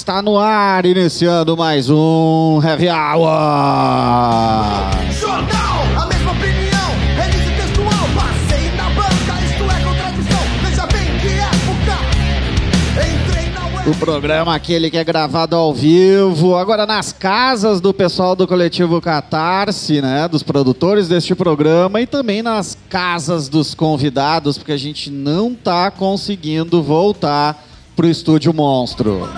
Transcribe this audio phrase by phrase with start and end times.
[0.00, 3.28] Está no ar, iniciando mais um Heavy Hour.
[5.12, 6.90] Jornal, a mesma opinião,
[7.54, 11.98] textual, passei na banca, isto é contradição, veja bem que época,
[12.96, 13.90] entrei na web.
[13.90, 19.02] O programa aquele que é gravado ao vivo, agora nas casas do pessoal do coletivo
[19.02, 25.10] Catarse, né, dos produtores deste programa e também nas casas dos convidados, porque a gente
[25.10, 29.28] não tá conseguindo voltar pro estúdio Monstro.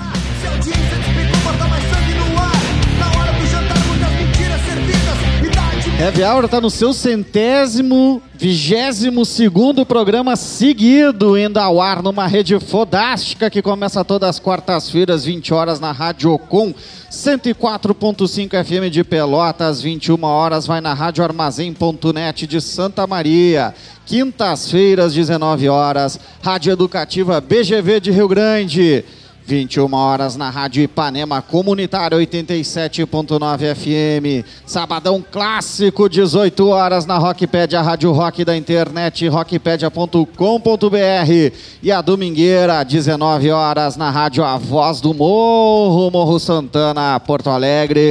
[6.03, 12.59] Heavy Hour tá no seu centésimo, vigésimo segundo programa seguido, indo ao ar numa rede
[12.59, 16.75] fodástica que começa todas as quartas-feiras, 20 horas na Rádio Ocon,
[17.09, 23.73] 104.5 FM de Pelotas, 21 horas vai na Rádio Armazém.net de Santa Maria.
[24.05, 29.05] Quintas-feiras, 19 horas, Rádio Educativa BGV de Rio Grande.
[29.45, 34.47] 21 horas na Rádio Ipanema Comunitária 87.9 FM.
[34.67, 41.57] Sabadão clássico, 18 horas na Rockpedia, Rádio Rock da internet, rockpedia.com.br.
[41.83, 48.03] E a domingueira, 19 horas na Rádio A Voz do Morro, Morro Santana, Porto Alegre.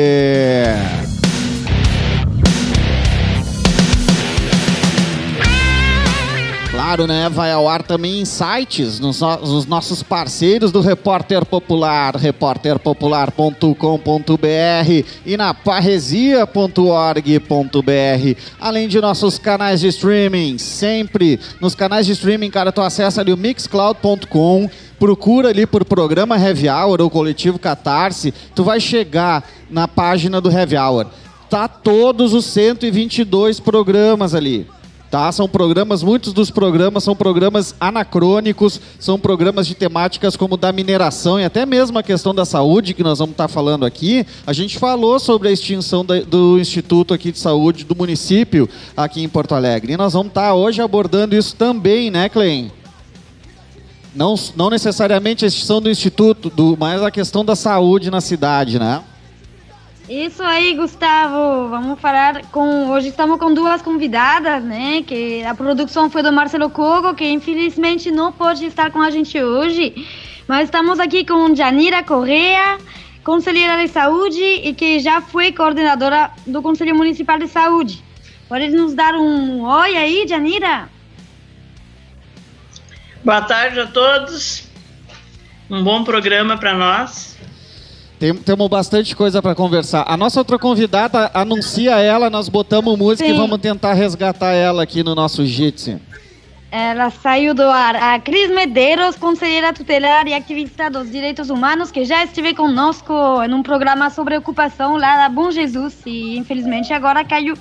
[6.92, 7.30] Claro, né?
[7.30, 15.06] Vai ao ar também em sites, nos, no- nos nossos parceiros do Repórter Popular, repórterpopular.com.br
[15.26, 22.74] e na parresia.org.br, além de nossos canais de streaming, sempre nos canais de streaming, cara,
[22.74, 28.66] tu acessa ali o mixcloud.com, procura ali por programa Heavy Hour ou coletivo Catarse, tu
[28.66, 31.06] vai chegar na página do Heavy Hour.
[31.50, 34.68] Tá todos os 122 programas ali
[35.12, 35.30] tá?
[35.32, 41.38] São programas, muitos dos programas são programas anacrônicos, são programas de temáticas como da mineração
[41.38, 44.26] e até mesmo a questão da saúde que nós vamos estar falando aqui.
[44.48, 49.22] A gente falou sobre a extinção da- do Instituto aqui de Saúde do município aqui
[49.22, 49.94] em Porto Alegre.
[49.94, 52.72] E nós vamos estar hoje abordando isso também, né, Clem?
[54.16, 58.80] Não, não necessariamente a extinção do Instituto, do, mas a questão da saúde na cidade,
[58.80, 59.02] né?
[60.12, 61.70] Isso aí, Gustavo.
[61.70, 62.90] Vamos falar com.
[62.90, 65.02] Hoje estamos com duas convidadas, né?
[65.04, 69.42] Que a produção foi do Marcelo Cogo, que infelizmente não pode estar com a gente
[69.42, 70.06] hoje.
[70.50, 72.78] Mas estamos aqui com Janira Correa,
[73.24, 78.04] conselheira de saúde e que já foi coordenadora do Conselho Municipal de Saúde.
[78.50, 80.90] Pode nos dar um oi aí, Janira?
[83.24, 84.68] Boa tarde a todos.
[85.70, 87.31] Um bom programa para nós.
[88.22, 90.06] Tem- temos bastante coisa para conversar.
[90.08, 93.36] A nossa outra convidada, anuncia ela, nós botamos música e Sim.
[93.36, 95.98] vamos tentar resgatar ela aqui no nosso Jitsi.
[96.72, 97.96] Ela saiu do ar.
[97.96, 103.12] A Cris Medeiros, conselheira tutelar e ativista dos direitos humanos, que já esteve conosco
[103.44, 107.58] em um programa sobre ocupação lá da Bom Jesus e infelizmente agora caiu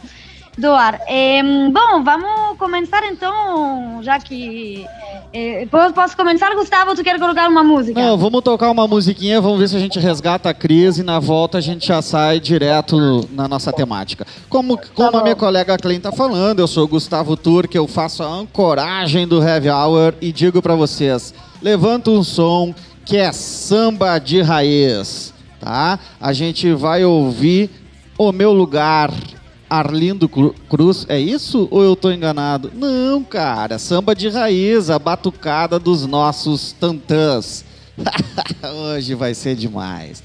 [0.59, 1.01] do ar.
[1.09, 4.85] Em, bom, vamos começar então, já que.
[5.33, 6.95] eh, posso, posso começar, Gustavo?
[6.95, 8.01] Tu quer colocar uma música?
[8.01, 11.19] Não, vamos tocar uma musiquinha, vamos ver se a gente resgata a crise e na
[11.19, 14.27] volta a gente já sai direto na nossa temática.
[14.49, 15.23] Como, como a bom.
[15.23, 19.43] minha colega Clem tá falando, eu sou o Gustavo Turque, eu faço a ancoragem do
[19.43, 22.75] Heavy Hour e digo para vocês, levanta um som
[23.07, 25.99] que é samba de raiz, tá?
[26.21, 27.71] A gente vai ouvir
[28.19, 29.11] O Meu Lugar,
[29.71, 32.73] Arlindo Cru- Cruz, é isso ou eu tô enganado?
[32.75, 37.65] Não, cara, samba de raiz, a batucada dos nossos tantãs.
[38.93, 40.23] Hoje vai ser demais.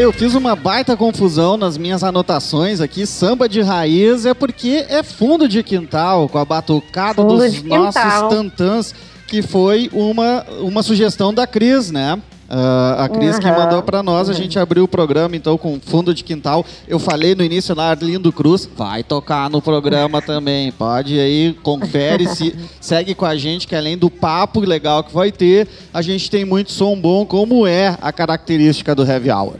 [0.00, 3.04] Eu fiz uma baita confusão nas minhas anotações aqui.
[3.04, 8.00] Samba de raiz é porque é fundo de quintal, com a batucada Fundo dos nossos
[8.30, 8.94] tantãs,
[9.26, 12.18] que foi uma, uma sugestão da Cris, né?
[12.48, 13.54] Ah, a Cris que Uhum.
[13.54, 16.64] mandou pra nós, a gente abriu o programa então com fundo de quintal.
[16.88, 20.72] Eu falei no início lá, Arlindo Cruz, vai tocar no programa também.
[20.72, 25.30] Pode aí, confere, se, segue com a gente, que além do papo legal que vai
[25.30, 29.56] ter, a gente tem muito som bom, como é a característica do Heavy Hour.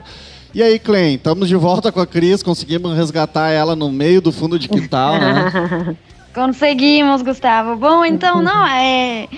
[0.53, 4.33] E aí, Clem, estamos de volta com a Cris, conseguimos resgatar ela no meio do
[4.33, 5.97] fundo de quintal, né?
[6.35, 7.77] Conseguimos, Gustavo.
[7.77, 9.29] Bom, então, não, é,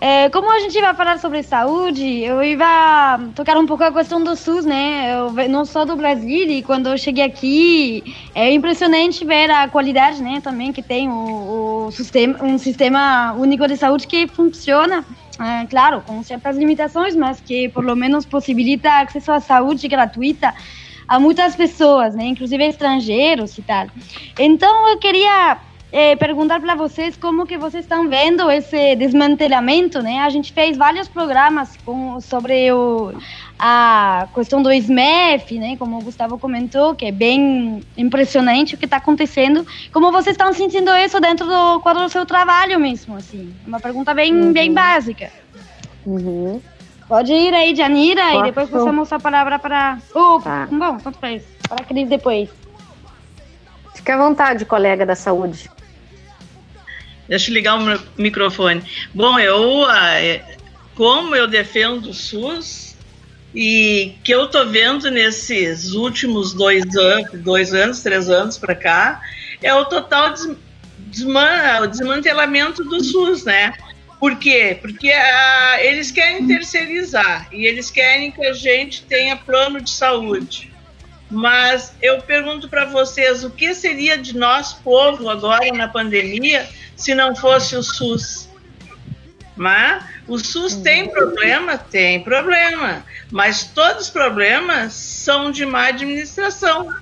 [0.00, 4.22] é, Como a gente vai falar sobre saúde, eu ia tocar um pouco a questão
[4.22, 5.12] do SUS, né?
[5.12, 10.22] Eu não sou do Brasil e quando eu cheguei aqui é impressionante ver a qualidade,
[10.22, 10.40] né?
[10.40, 15.04] Também que tem o, o sistema, um sistema único de saúde que funciona.
[15.40, 20.52] É, claro, com certas limitações, mas que por lo menos possibilita acesso à saúde gratuita
[21.06, 22.24] a muitas pessoas, né?
[22.24, 23.86] Inclusive estrangeiros e tal.
[24.38, 25.58] Então eu queria
[25.90, 30.18] eh, perguntar para vocês como que vocês estão vendo esse desmantelamento, né?
[30.20, 33.12] A gente fez vários programas com, sobre o,
[33.58, 35.76] a questão do SMEF, né?
[35.78, 39.66] Como o Gustavo comentou, que é bem impressionante o que está acontecendo.
[39.92, 43.54] Como vocês estão sentindo isso dentro do quadro do seu trabalho mesmo, assim?
[43.64, 45.30] É Uma pergunta bem, bem básica.
[46.04, 46.60] Uhum.
[47.08, 48.44] Pode ir aí, Janira, e Posso?
[48.44, 49.96] depois passamos a palavra para...
[50.14, 50.68] Oh, Tá.
[50.70, 51.42] Bom, tanto faz.
[51.66, 52.50] Para a Cris depois.
[53.98, 55.68] Fique à vontade, colega da saúde.
[57.28, 58.80] Deixa eu ligar o microfone.
[59.12, 60.44] Bom, eu, ah, é,
[60.94, 62.94] como eu defendo o SUS
[63.52, 69.20] e que eu tô vendo nesses últimos dois anos, dois anos, três anos para cá,
[69.60, 70.56] é o total des-
[70.96, 73.72] desman- o desmantelamento do SUS, né?
[74.20, 74.78] Por quê?
[74.80, 80.67] Porque ah, eles querem terceirizar e eles querem que a gente tenha plano de saúde.
[81.30, 86.66] Mas eu pergunto para vocês, o que seria de nós, povo, agora na pandemia,
[86.96, 88.48] se não fosse o SUS?
[89.54, 91.76] Mas o SUS tem problema?
[91.76, 93.04] Tem problema.
[93.30, 96.94] Mas todos os problemas são de má administração.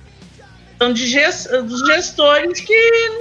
[0.77, 3.11] São de ges- dos gestores que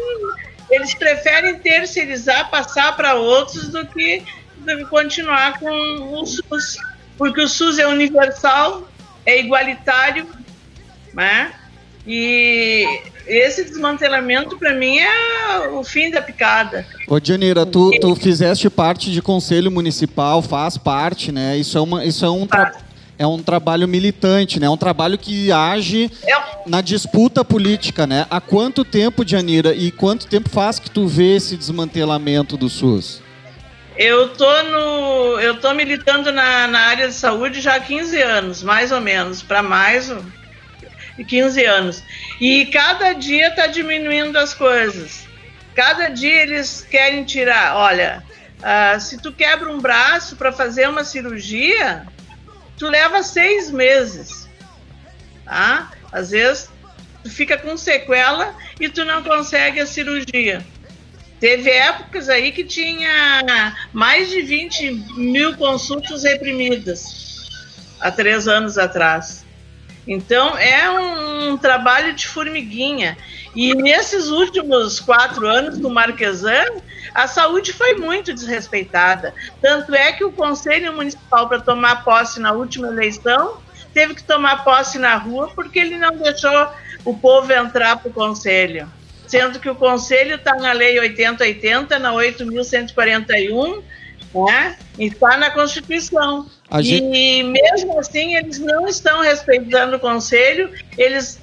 [0.71, 4.25] eles preferem terceirizar, passar para outros do que,
[4.57, 5.71] do que continuar com
[6.21, 6.79] o SUS.
[7.17, 8.89] Porque o SUS é universal,
[9.25, 10.27] é igualitário,
[11.17, 11.53] né?
[12.07, 12.87] E
[13.27, 16.87] esse desmantelamento, para mim, é o fim da picada.
[17.09, 21.57] Ô, Janira, tu, tu fizeste parte de conselho municipal, faz parte, né?
[21.57, 22.73] Isso é, uma, isso é, um, tra-
[23.19, 24.67] é um trabalho militante, né?
[24.67, 26.35] É um trabalho que age É,
[26.67, 28.25] na disputa política, né?
[28.31, 33.21] Há quanto tempo, Janira, e quanto tempo faz que tu vê esse desmantelamento do SUS?
[33.99, 38.63] Eu tô no, eu tô militando na, na área de saúde já há 15 anos,
[38.63, 40.13] mais ou menos, para mais
[41.17, 42.03] de 15 anos.
[42.41, 45.27] E cada dia está diminuindo as coisas.
[45.75, 47.77] Cada dia eles querem tirar.
[47.77, 48.23] Olha,
[48.63, 52.07] ah, se tu quebra um braço para fazer uma cirurgia,
[52.79, 54.49] tu leva seis meses,
[55.45, 55.91] tá?
[56.11, 56.71] Às vezes
[57.23, 60.65] tu fica com sequela e tu não consegue a cirurgia.
[61.39, 67.05] Teve épocas aí que tinha mais de 20 mil consultas reprimidas
[68.01, 69.46] há três anos atrás.
[70.07, 73.17] Então é um trabalho de formiguinha.
[73.55, 76.67] E nesses últimos quatro anos do Marquesan,
[77.15, 79.35] a saúde foi muito desrespeitada.
[79.61, 83.59] Tanto é que o Conselho Municipal, para tomar posse na última eleição,
[83.95, 86.69] teve que tomar posse na rua porque ele não deixou
[87.05, 88.87] o povo entrar para o Conselho.
[89.27, 93.83] Sendo que o Conselho está na Lei 8080, na 8.141,
[94.35, 94.77] né?
[94.99, 96.47] e está na Constituição.
[96.81, 101.41] Gente- E mesmo assim, eles não estão respeitando o Conselho, eles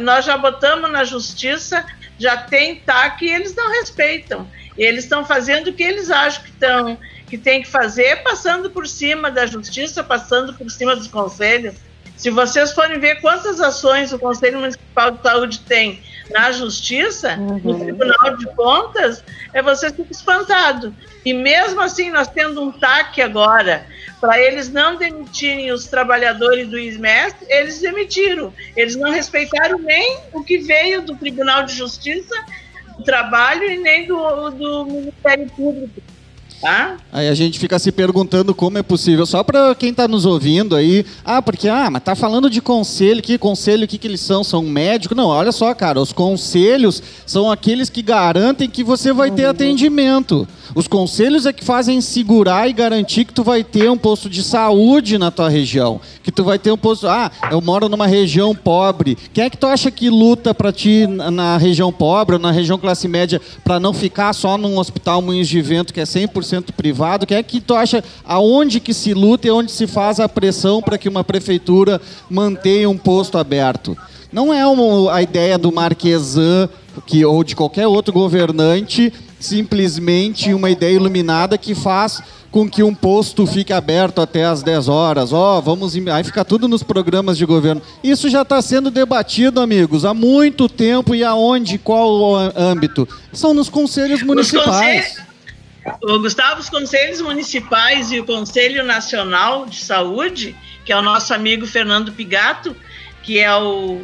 [0.00, 1.84] nós já botamos na justiça,
[2.18, 4.46] já tem TAC e eles não respeitam.
[4.78, 6.98] Eles estão fazendo o que eles acham que estão
[7.28, 11.74] que tem que fazer, passando por cima da justiça, passando por cima dos conselhos.
[12.14, 17.78] Se vocês forem ver quantas ações o Conselho Municipal de Saúde tem na justiça, no
[17.78, 20.94] Tribunal de Contas, é você fica espantado.
[21.24, 23.86] E mesmo assim, nós tendo um TAC agora,
[24.20, 28.52] para eles não demitirem os trabalhadores do ISMES, eles demitiram.
[28.76, 32.34] Eles não respeitaram nem o que veio do Tribunal de Justiça,
[32.96, 36.11] do Trabalho e nem do, do Ministério Público.
[36.62, 36.96] Tá?
[37.12, 39.26] Aí a gente fica se perguntando como é possível.
[39.26, 43.20] Só para quem está nos ouvindo aí, ah, porque ah, mas tá falando de conselho,
[43.20, 44.44] que conselho, o que que eles são?
[44.44, 45.16] São médicos?
[45.16, 50.46] Não, olha só, cara, os conselhos são aqueles que garantem que você vai ter atendimento.
[50.74, 54.42] Os conselhos é que fazem segurar e garantir que tu vai ter um posto de
[54.42, 58.54] saúde na tua região, que tu vai ter um posto, ah, eu moro numa região
[58.54, 59.16] pobre.
[59.34, 62.78] Quem é que tu acha que luta para ti na, região pobre, ou na região
[62.78, 67.26] classe média, para não ficar só num hospital Moinhos de Vento que é 100% privado?
[67.26, 70.80] Quem é que tu acha aonde que se luta e onde se faz a pressão
[70.80, 72.00] para que uma prefeitura
[72.30, 73.96] mantenha um posto aberto?
[74.32, 76.68] Não é uma, a ideia do Marquesan
[77.06, 79.12] que, ou de qualquer outro governante
[79.44, 84.88] simplesmente uma ideia iluminada que faz com que um posto fique aberto até às 10
[84.88, 85.32] horas.
[85.32, 85.94] Ó, oh, vamos.
[85.96, 87.80] Aí fica tudo nos programas de governo.
[88.04, 93.08] Isso já está sendo debatido, amigos, há muito tempo e aonde, qual o âmbito?
[93.32, 95.20] São nos conselhos municipais.
[96.00, 101.34] Ô, Gustavo, os conselhos municipais e o Conselho Nacional de Saúde, que é o nosso
[101.34, 102.76] amigo Fernando Pigato,
[103.22, 104.02] que é o,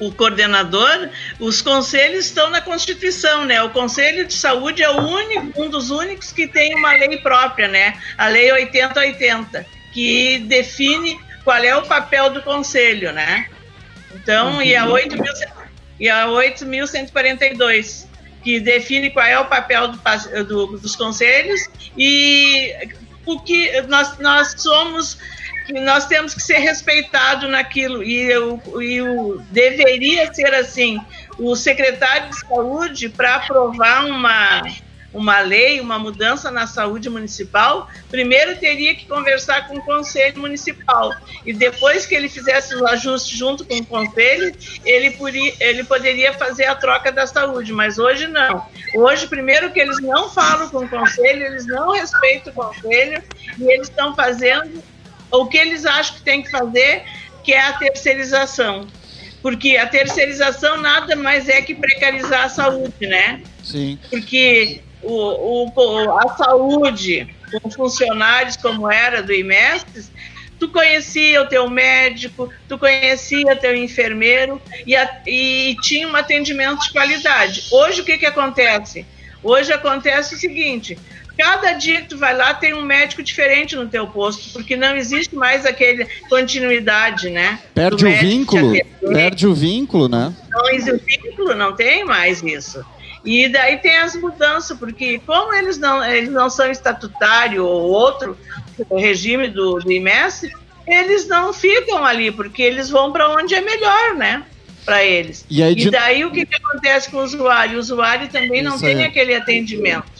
[0.00, 1.08] o coordenador,
[1.40, 3.62] os conselhos estão na Constituição, né?
[3.62, 7.66] O Conselho de Saúde é o único, um dos únicos que tem uma lei própria,
[7.68, 7.94] né?
[8.16, 13.46] A Lei 8080, que define qual é o papel do conselho, né?
[14.14, 15.48] Então, e a 8.000
[16.00, 18.06] e a 8.142,
[18.42, 19.98] que define qual é o papel do
[20.44, 21.60] do- dos conselhos
[21.96, 22.72] e
[23.26, 25.18] o que nós, nós somos,
[25.68, 28.02] que nós temos que ser respeitados naquilo.
[28.02, 30.98] E, o, e o deveria ser assim,
[31.38, 34.62] o secretário de saúde para aprovar uma
[35.12, 41.14] uma lei, uma mudança na saúde municipal, primeiro teria que conversar com o conselho municipal.
[41.46, 46.34] E depois que ele fizesse os ajustes junto com o conselho, ele, poria, ele poderia
[46.34, 48.66] fazer a troca da saúde, mas hoje não.
[48.94, 53.22] Hoje, primeiro que eles não falam com o conselho, eles não respeitam o conselho
[53.58, 54.82] e eles estão fazendo
[55.30, 57.02] o que eles acham que tem que fazer,
[57.44, 58.86] que é a terceirização.
[59.42, 63.40] Porque a terceirização nada mais é que precarizar a saúde, né?
[63.62, 63.98] Sim.
[64.10, 67.28] porque o, o- a saúde
[67.62, 70.10] com funcionários como era do IMESTES,
[70.58, 76.80] tu conhecia o teu médico, tu conhecia teu enfermeiro e, a- e tinha um atendimento
[76.82, 77.64] de qualidade.
[77.70, 79.06] Hoje o que, que acontece?
[79.42, 80.98] Hoje acontece o seguinte,
[81.38, 84.96] cada dia que tu vai lá tem um médico diferente no teu posto, porque não
[84.96, 87.60] existe mais aquele continuidade, né?
[87.74, 88.72] Perde o vínculo.
[89.12, 90.34] Perde o vínculo, né?
[90.50, 92.84] não existe vínculo, não tem mais isso.
[93.24, 98.36] E daí tem as mudanças, porque como eles não, eles não são estatutário ou outro
[98.96, 100.42] regime do, do IMES,
[100.86, 104.42] eles não ficam ali, porque eles vão para onde é melhor, né?
[104.84, 105.44] Para eles.
[105.50, 107.76] E aí, de- daí o que, que acontece com o usuário?
[107.76, 109.04] O usuário também não Isso tem aí.
[109.04, 110.17] aquele atendimento.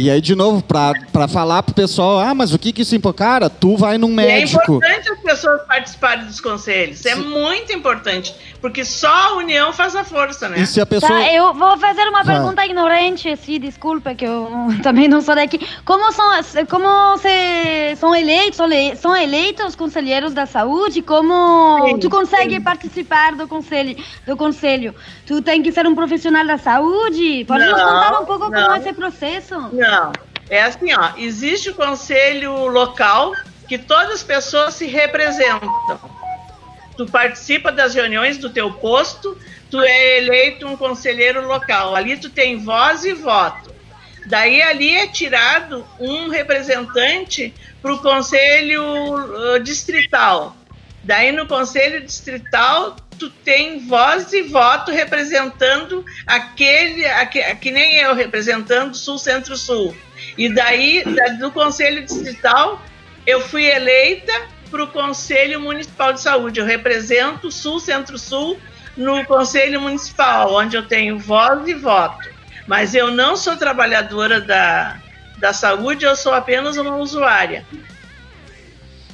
[0.00, 2.94] E aí, de novo, pra, pra falar pro pessoal, ah, mas o que que isso
[2.94, 3.18] implica?
[3.18, 4.62] Cara, tu vai num E é médico.
[4.76, 7.04] importante as pessoas participarem dos conselhos.
[7.04, 10.60] É muito importante, porque só a união faz a força, né?
[10.60, 11.10] E se a pessoa.
[11.12, 12.34] Tá, eu vou fazer uma Vai.
[12.36, 14.48] pergunta ignorante, sim, desculpa, que eu
[14.82, 15.60] também não sou daqui.
[15.84, 16.30] Como são,
[16.68, 21.02] como se, são eleitos, são le- são eleitos os conselheiros da saúde?
[21.02, 22.60] Como Sim, tu consegue sim.
[22.60, 23.96] participar do conselho,
[24.26, 24.94] do conselho?
[25.26, 27.44] Tu tem que ser um profissional da saúde?
[27.46, 28.74] Pode nos Não, contar um pouco como não.
[28.74, 29.54] é esse processo?
[29.72, 30.12] Não,
[30.50, 33.32] é assim, ó, existe o conselho local
[33.68, 35.68] que todas as pessoas se representam.
[36.98, 39.38] Tu participa das reuniões do teu posto,
[39.70, 41.94] tu é eleito um conselheiro local.
[41.94, 43.72] Ali tu tem voz e voto.
[44.26, 48.82] Daí ali é tirado um representante para o conselho
[49.54, 50.56] uh, distrital.
[51.04, 58.12] Daí no conselho distrital tu tem voz e voto representando aquele, aque- que nem eu
[58.14, 59.96] representando Sul Centro Sul.
[60.36, 62.82] E daí da- do conselho distrital
[63.24, 64.32] eu fui eleita
[64.68, 66.60] para o conselho municipal de saúde.
[66.60, 68.58] Eu represento Sul Centro Sul
[68.96, 72.28] no conselho municipal, onde eu tenho voz e voto.
[72.66, 75.00] Mas eu não sou trabalhadora da,
[75.38, 77.64] da saúde, eu sou apenas uma usuária.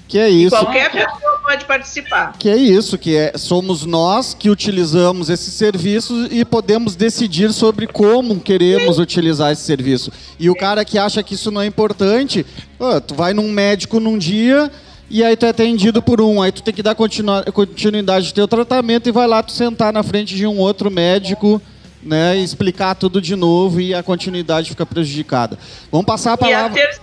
[0.07, 0.51] Que é isso.
[0.51, 2.35] Qualquer pessoa pode participar.
[2.39, 7.87] Que é isso, que é, somos nós que utilizamos esses serviços e podemos decidir sobre
[7.87, 10.13] como queremos utilizar esse serviço.
[10.39, 12.45] E o cara que acha que isso não é importante,
[12.79, 14.71] pô, tu vai num médico num dia
[15.11, 18.49] e aí tu é atendido por um, aí tu tem que dar continuidade do teu
[18.49, 21.61] tratamento e vai lá tu sentar na frente de um outro médico,
[22.03, 25.59] né, e explicar tudo de novo e a continuidade fica prejudicada.
[25.91, 26.75] Vamos passar a E a palavra.
[26.75, 27.01] ter...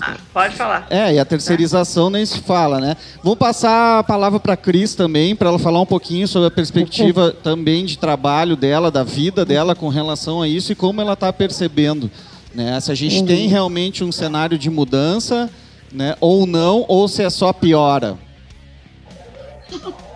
[0.00, 0.86] Ah, pode falar.
[0.90, 2.94] É, e a terceirização nem se fala, né?
[3.22, 6.50] Vamos passar a palavra para a Cris também, para ela falar um pouquinho sobre a
[6.50, 11.14] perspectiva também de trabalho dela, da vida dela com relação a isso e como ela
[11.14, 12.10] está percebendo.
[12.54, 12.78] Né?
[12.80, 15.50] Se a gente tem realmente um cenário de mudança,
[15.92, 16.16] né?
[16.20, 18.16] ou não, ou se é só piora.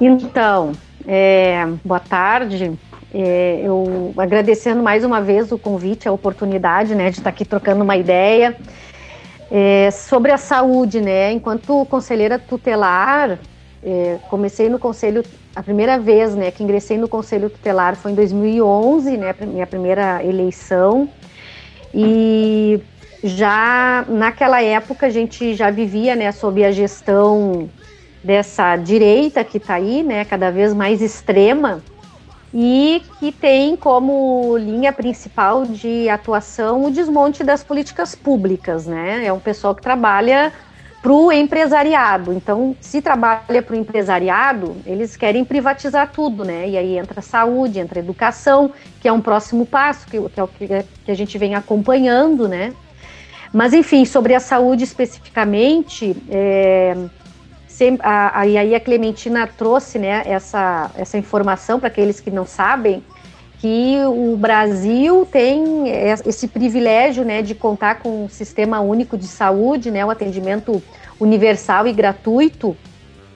[0.01, 0.73] Então,
[1.07, 2.73] é, boa tarde.
[3.15, 7.85] É, eu agradecendo mais uma vez o convite, a oportunidade, né, de estar aqui trocando
[7.85, 8.57] uma ideia
[9.51, 11.31] é, sobre a saúde, né.
[11.31, 13.39] Enquanto conselheira tutelar,
[13.85, 15.23] é, comecei no conselho
[15.55, 20.25] a primeira vez, né, que ingressei no conselho tutelar foi em 2011, né, minha primeira
[20.25, 21.07] eleição.
[21.95, 22.81] E
[23.23, 27.71] já naquela época a gente já vivia, né, sob a gestão
[28.23, 31.83] dessa direita que está aí, né, cada vez mais extrema
[32.55, 39.25] e que tem como linha principal de atuação o desmonte das políticas públicas, né?
[39.25, 40.53] É um pessoal que trabalha
[41.01, 42.33] para o empresariado.
[42.33, 46.69] Então, se trabalha para o empresariado, eles querem privatizar tudo, né?
[46.69, 50.39] E aí entra a saúde, entra a educação, que é um próximo passo, que, que
[50.41, 52.73] é o que, a gente vem acompanhando, né?
[53.53, 56.97] Mas, enfim, sobre a saúde especificamente, é,
[58.01, 62.47] a, a, e aí a Clementina trouxe né, essa, essa informação para aqueles que não
[62.47, 63.03] sabem,
[63.59, 65.89] que o Brasil tem
[66.27, 70.83] esse privilégio né, de contar com um sistema único de saúde, né, o atendimento
[71.21, 72.77] universal e gratuito,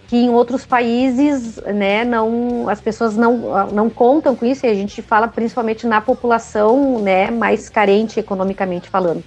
[0.08, 4.74] que em outros países né, não, as pessoas não, não contam com isso, e a
[4.74, 9.22] gente fala principalmente na população né, mais carente economicamente falando.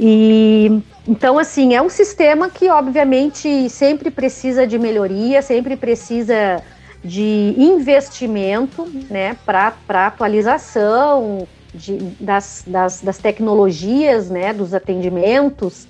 [0.00, 6.62] E então, assim, é um sistema que, obviamente, sempre precisa de melhoria, sempre precisa
[7.02, 15.88] de investimento né, para atualização de, das, das, das, tecnologias, né, dos atendimentos,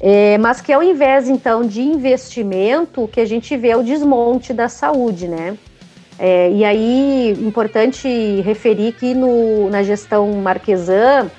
[0.00, 3.82] é, mas que ao invés, então, de investimento, o que a gente vê é o
[3.82, 5.58] desmonte da saúde, né?
[6.18, 8.08] É, e aí, importante
[8.42, 11.30] referir que no, na gestão Marquesan,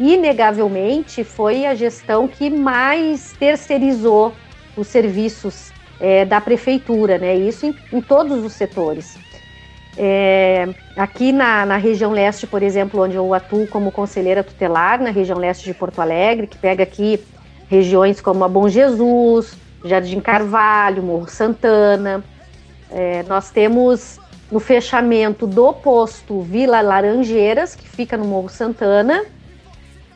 [0.00, 4.32] inegavelmente foi a gestão que mais terceirizou
[4.74, 7.36] os serviços é, da prefeitura, né?
[7.36, 9.18] Isso em, em todos os setores.
[9.98, 15.10] É, aqui na, na, região leste, por exemplo, onde eu atuo como conselheira tutelar, na
[15.10, 17.20] região leste de Porto Alegre, que pega aqui
[17.68, 22.24] regiões como a Bom Jesus, Jardim Carvalho, Morro Santana.
[22.90, 24.18] É, nós temos
[24.50, 29.24] no fechamento do posto Vila Laranjeiras, que fica no Morro Santana,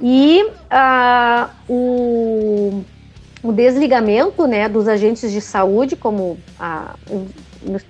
[0.00, 2.84] e uh, o,
[3.42, 6.94] o, desligamento né, dos agentes de saúde, como a.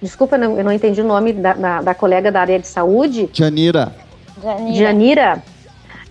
[0.01, 3.29] Desculpa, eu não entendi o nome da, da, da colega da área de saúde.
[3.33, 3.93] Janira.
[4.41, 4.75] Janira.
[4.77, 5.43] Janira.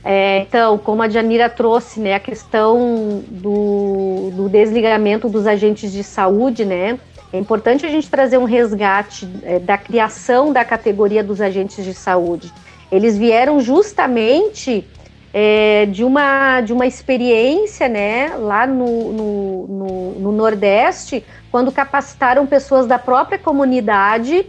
[0.03, 6.03] É, então, como a Janira trouxe, né, a questão do, do, desligamento dos agentes de
[6.03, 6.99] saúde, né,
[7.31, 11.93] é importante a gente trazer um resgate é, da criação da categoria dos agentes de
[11.93, 12.51] saúde.
[12.91, 14.85] Eles vieram justamente
[15.33, 22.45] é, de, uma, de uma experiência né, lá no, no, no, no Nordeste, quando capacitaram
[22.45, 24.45] pessoas da própria comunidade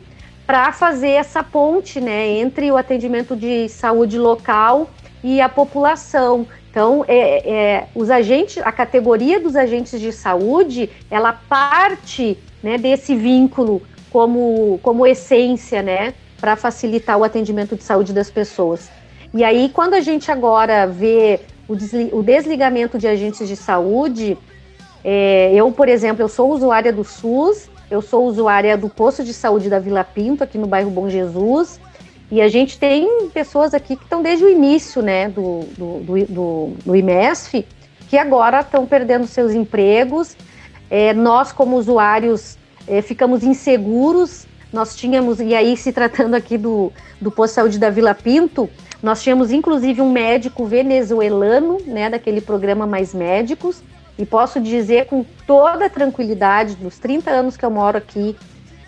[0.47, 4.91] para fazer essa ponte né, entre o atendimento de saúde local
[5.23, 6.47] e a população.
[6.71, 13.15] Então, é, é, os agentes, a categoria dos agentes de saúde, ela parte né, desse
[13.15, 18.91] vínculo como, como essência, né, para facilitar o atendimento de saúde das pessoas.
[19.35, 21.75] E aí, quando a gente agora vê o,
[22.19, 24.39] o desligamento de agentes de saúde,
[25.03, 29.35] é, eu, por exemplo, eu sou usuária do SUS, eu sou usuária do posto de
[29.35, 31.81] saúde da Vila Pinto, aqui no bairro Bom Jesus,
[32.31, 36.27] e a gente tem pessoas aqui que estão desde o início né, do, do, do,
[36.27, 37.67] do, do IMESF,
[38.09, 40.37] que agora estão perdendo seus empregos.
[40.89, 44.47] É, nós, como usuários, é, ficamos inseguros.
[44.73, 48.71] Nós tínhamos, e aí se tratando aqui do, do posto de saúde da Vila Pinto,
[49.05, 53.83] nós tínhamos inclusive um médico venezuelano, né, daquele programa Mais Médicos,
[54.19, 58.35] e posso dizer com toda tranquilidade, dos 30 anos que eu moro aqui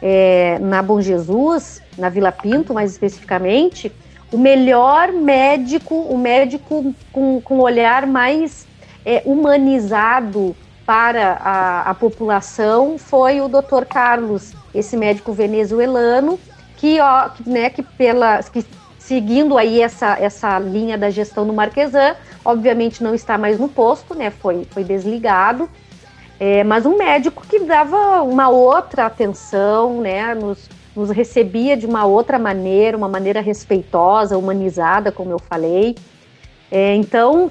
[0.01, 3.93] é, na Bom Jesus, na Vila Pinto mais especificamente,
[4.33, 8.67] o melhor médico, o médico com, com olhar mais
[9.05, 13.85] é, humanizado para a, a, população foi o Dr.
[13.87, 16.41] Carlos, esse médico venezuelano,
[16.79, 18.65] que, ó, né, que, pela, que
[19.07, 24.14] seguindo aí essa, essa linha da gestão no Marquesan, obviamente não está mais no posto,
[24.14, 24.31] né?
[24.31, 25.71] Foi, foi desligado.
[26.40, 30.35] É, mas um médico que dava uma outra atenção, né?
[30.35, 35.95] Nos, nos recebia de uma outra maneira, uma maneira respeitosa, humanizada, como eu falei.
[36.71, 37.49] É, então,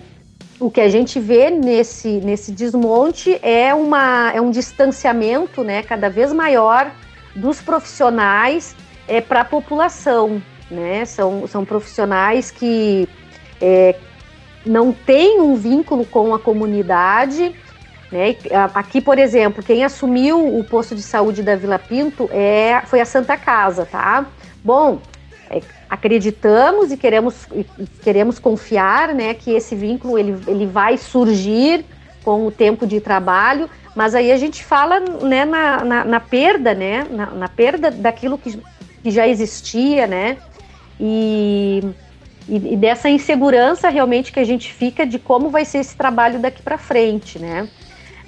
[0.59, 6.09] o que a gente vê nesse, nesse desmonte é, uma, é um distanciamento né, cada
[6.09, 6.91] vez maior
[7.33, 8.75] dos profissionais
[9.07, 11.05] é, para a população né?
[11.05, 13.07] São, são profissionais que
[13.61, 13.95] é,
[14.65, 17.53] não têm um vínculo com a comunidade.
[18.11, 18.35] Né?
[18.73, 23.05] Aqui, por exemplo, quem assumiu o posto de saúde da Vila Pinto é, foi a
[23.05, 24.25] Santa Casa, tá?
[24.63, 24.99] Bom,
[25.49, 27.65] é, acreditamos e queremos, e
[28.03, 31.85] queremos confiar né, que esse vínculo ele, ele vai surgir
[32.23, 36.73] com o tempo de trabalho, mas aí a gente fala né, na, na, na perda,
[36.73, 38.59] né, na, na, perda daquilo que,
[39.03, 40.37] que já existia, né,
[40.99, 41.83] e,
[42.47, 46.39] e, e, dessa insegurança realmente que a gente fica de como vai ser esse trabalho
[46.39, 47.67] daqui para frente, né.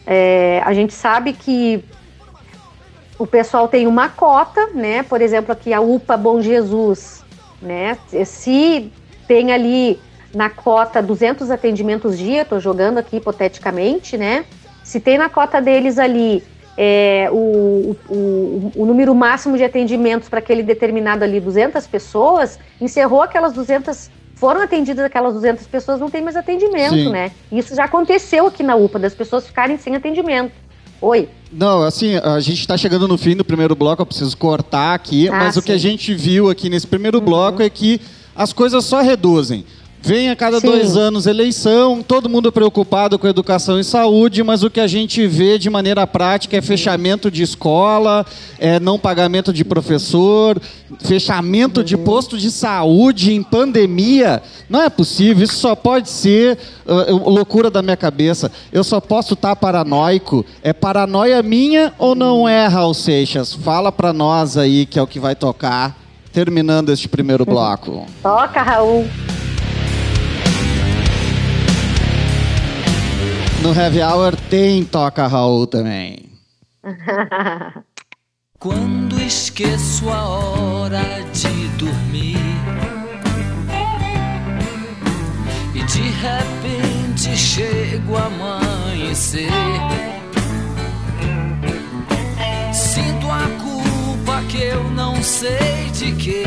[0.05, 1.83] É, a gente sabe que
[3.19, 5.03] o pessoal tem uma cota, né?
[5.03, 7.23] Por exemplo, aqui a UPA Bom Jesus,
[7.61, 7.97] né?
[8.25, 8.91] Se
[9.27, 9.99] tem ali
[10.33, 14.45] na cota 200 atendimentos dia, estou jogando aqui hipoteticamente, né?
[14.83, 16.43] Se tem na cota deles ali
[16.77, 23.23] é, o, o, o, número máximo de atendimentos para aquele determinado ali, 200 pessoas, encerrou
[23.23, 27.09] aquelas 200, foram atendidas aquelas 200 pessoas, não tem mais atendimento, Sim.
[27.09, 27.31] né?
[27.51, 30.51] Isso já aconteceu aqui na UPA, das pessoas ficarem sem atendimento.
[31.01, 31.27] Oi.
[31.51, 35.29] Não, assim, a gente está chegando no fim do primeiro bloco, eu preciso cortar aqui,
[35.29, 35.59] ah, mas sim.
[35.59, 37.25] o que a gente viu aqui nesse primeiro uhum.
[37.25, 37.99] bloco é que
[38.35, 39.65] as coisas só reduzem.
[40.01, 40.67] Vem a cada Sim.
[40.67, 45.25] dois anos eleição, todo mundo preocupado com educação e saúde, mas o que a gente
[45.27, 48.25] vê de maneira prática é fechamento de escola,
[48.59, 50.61] é não pagamento de professor,
[50.99, 54.41] fechamento de posto de saúde em pandemia.
[54.69, 58.51] Não é possível, isso só pode ser uh, loucura da minha cabeça.
[58.71, 60.45] Eu só posso estar tá paranoico.
[60.63, 63.53] É paranoia minha ou não é, Raul Seixas?
[63.53, 65.97] Fala para nós aí que é o que vai tocar,
[66.31, 68.05] terminando este primeiro bloco.
[68.21, 69.05] Toca, Raul.
[73.61, 76.29] No Heavy Hour tem Toca Raul também.
[78.59, 81.01] Quando esqueço a hora
[81.33, 82.37] de dormir
[85.75, 89.49] e de repente chego a amanhecer,
[92.73, 96.45] sinto a culpa que eu não sei de quê.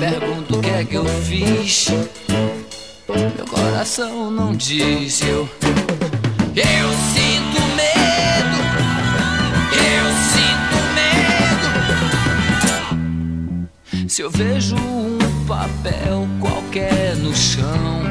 [0.00, 1.88] Pergunto o que é que eu fiz
[3.36, 5.48] meu coração não diz eu.
[6.54, 8.58] Eu sinto medo.
[9.72, 10.76] Eu sinto
[13.98, 14.08] medo.
[14.08, 18.02] Se eu vejo um papel qualquer no chão,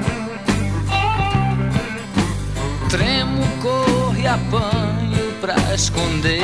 [2.90, 6.42] tremo, corro e apanho pra esconder.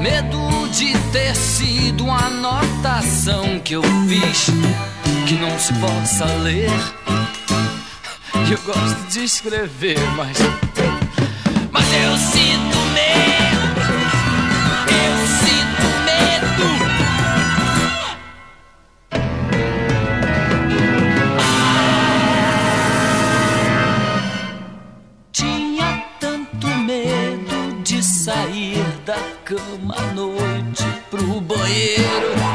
[0.00, 4.50] Medo de ter sido uma anotação que eu fiz
[5.26, 6.70] que não se possa ler.
[8.48, 10.38] Eu gosto de escrever, mas.
[11.72, 13.66] Mas eu sinto medo.
[14.88, 16.68] Eu sinto medo.
[25.32, 32.45] Tinha tanto medo de sair da cama à noite pro banheiro.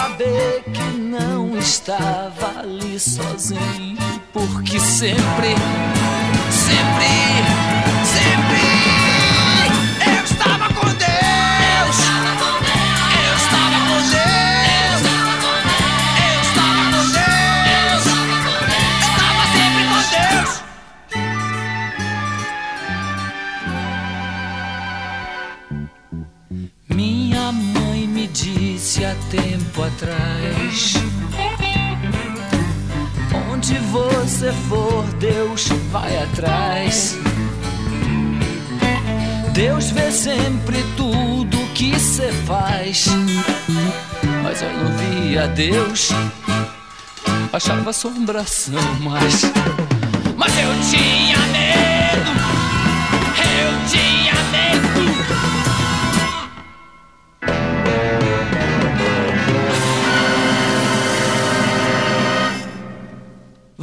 [0.00, 3.98] Saber que não estava ali sozinho,
[4.32, 5.54] porque sempre,
[6.50, 7.10] sempre,
[8.04, 8.69] sempre
[29.30, 30.94] tempo atrás.
[33.52, 37.16] Onde você for, Deus vai atrás.
[39.52, 43.06] Deus vê sempre tudo que você faz.
[44.42, 46.10] Mas eu não via Deus,
[47.52, 49.42] achava assombração, mas.
[50.36, 52.30] Mas eu tinha medo,
[53.38, 54.89] eu tinha medo.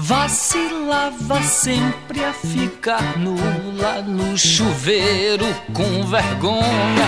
[0.07, 7.07] Vacilava sempre a ficar nula no chuveiro com vergonha.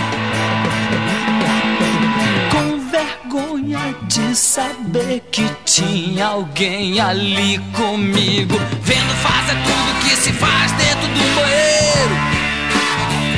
[2.50, 8.58] Com vergonha de saber que tinha alguém ali comigo.
[8.82, 12.16] Vendo faz é tudo que se faz dentro do banheiro.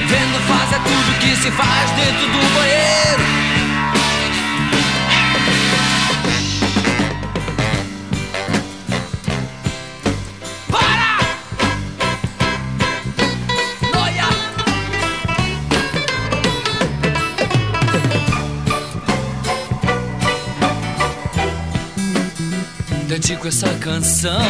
[0.08, 3.51] Vendo faz é tudo que se faz dentro do banheiro.
[23.22, 24.40] Dedico essa canção.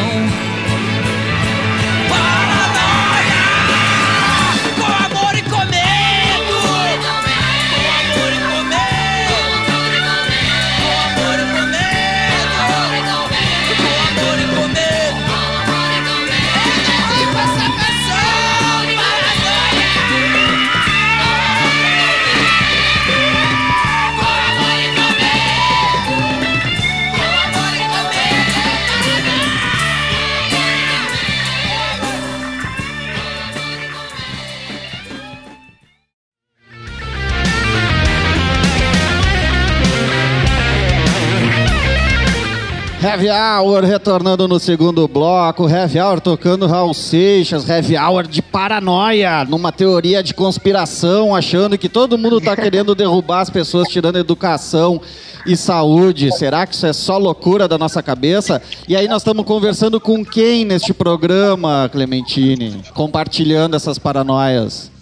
[43.13, 49.45] Heavy Hour retornando no segundo bloco, Heavy Hour tocando Raul Seixas, Heavy Hour de paranoia,
[49.45, 54.99] numa teoria de conspiração, achando que todo mundo tá querendo derrubar as pessoas, tirando educação
[55.45, 56.31] e saúde.
[56.31, 58.59] Será que isso é só loucura da nossa cabeça?
[58.87, 62.81] E aí nós estamos conversando com quem neste programa, Clementine?
[62.95, 64.92] Compartilhando essas paranoias.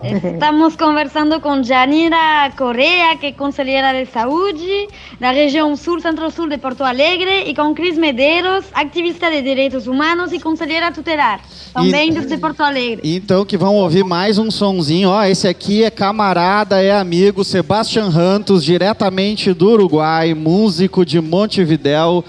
[0.00, 4.86] Estamos conversando com Janira Correa, que é conselheira de saúde
[5.18, 10.32] da região sul, centro-sul de Porto Alegre, e com Cris Medeiros, ativista de direitos humanos
[10.32, 11.40] e conselheira tutelar,
[11.74, 13.00] também E- de Porto Alegre.
[13.02, 15.08] Então que vão ouvir mais um sonzinho.
[15.08, 22.24] Ó, esse aqui é camarada, é amigo, Sebastian Rantos, diretamente do Uruguai, músico de Montevidéu.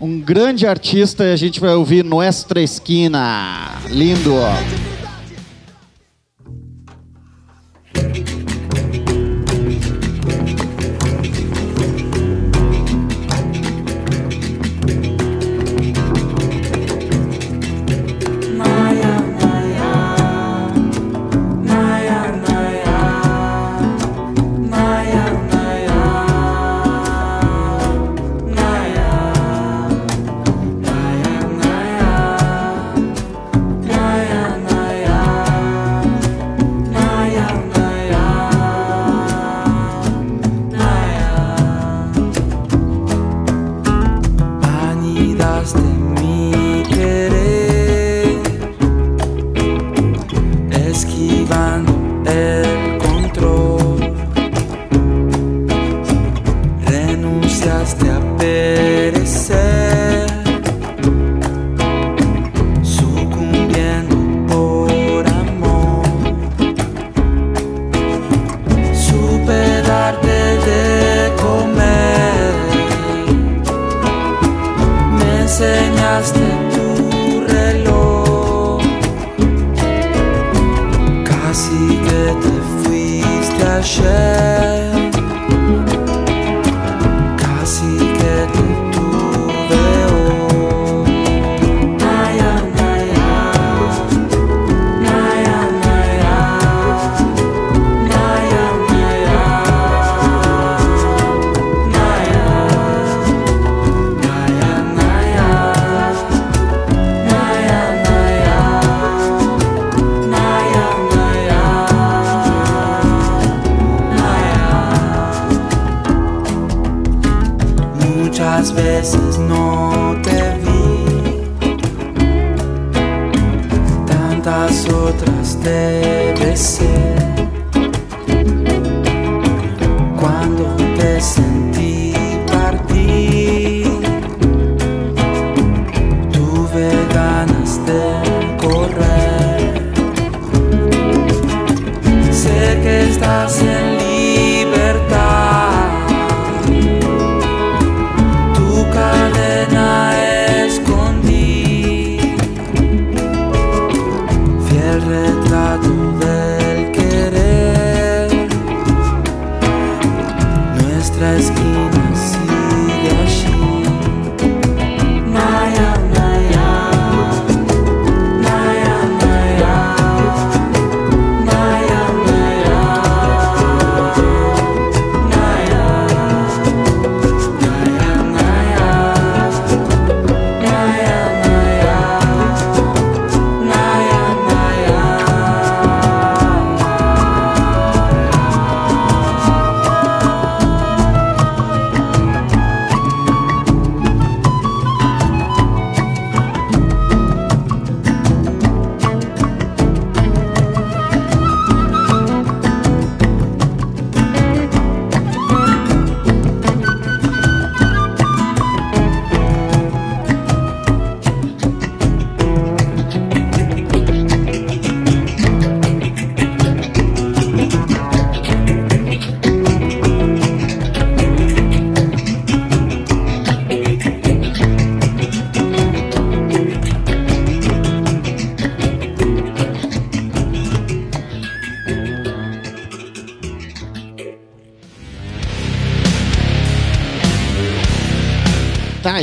[0.00, 3.74] Um grande artista e a gente vai ouvir Nuestra Esquina.
[3.90, 4.93] Lindo, ó.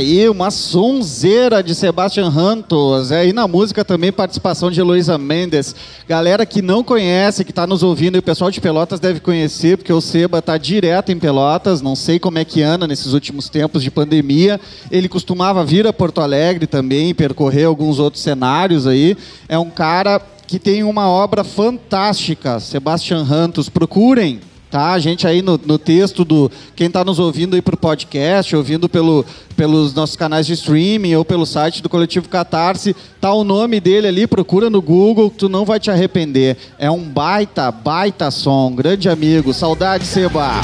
[0.02, 3.12] Aí, uma sonzeira de Sebastian Rantos.
[3.12, 5.74] É, e na música também participação de Heloísa Mendes.
[6.08, 9.78] Galera que não conhece, que está nos ouvindo, e o pessoal de Pelotas deve conhecer,
[9.78, 11.80] porque o Seba está direto em Pelotas.
[11.80, 14.60] Não sei como é que anda nesses últimos tempos de pandemia.
[14.90, 19.16] Ele costumava vir a Porto Alegre também, percorrer alguns outros cenários aí.
[19.48, 23.68] É um cara que tem uma obra fantástica, Sebastian Rantos.
[23.68, 24.40] Procurem,
[24.72, 24.92] tá?
[24.92, 28.88] A gente aí no, no texto do quem está nos ouvindo aí pro podcast, ouvindo
[28.88, 29.22] pelo,
[29.54, 34.08] pelos nossos canais de streaming ou pelo site do Coletivo Catarse, tá o nome dele
[34.08, 36.56] ali, procura no Google, tu não vai te arrepender.
[36.78, 39.52] É um baita, baita som, grande amigo.
[39.52, 40.62] Saudade, Seba.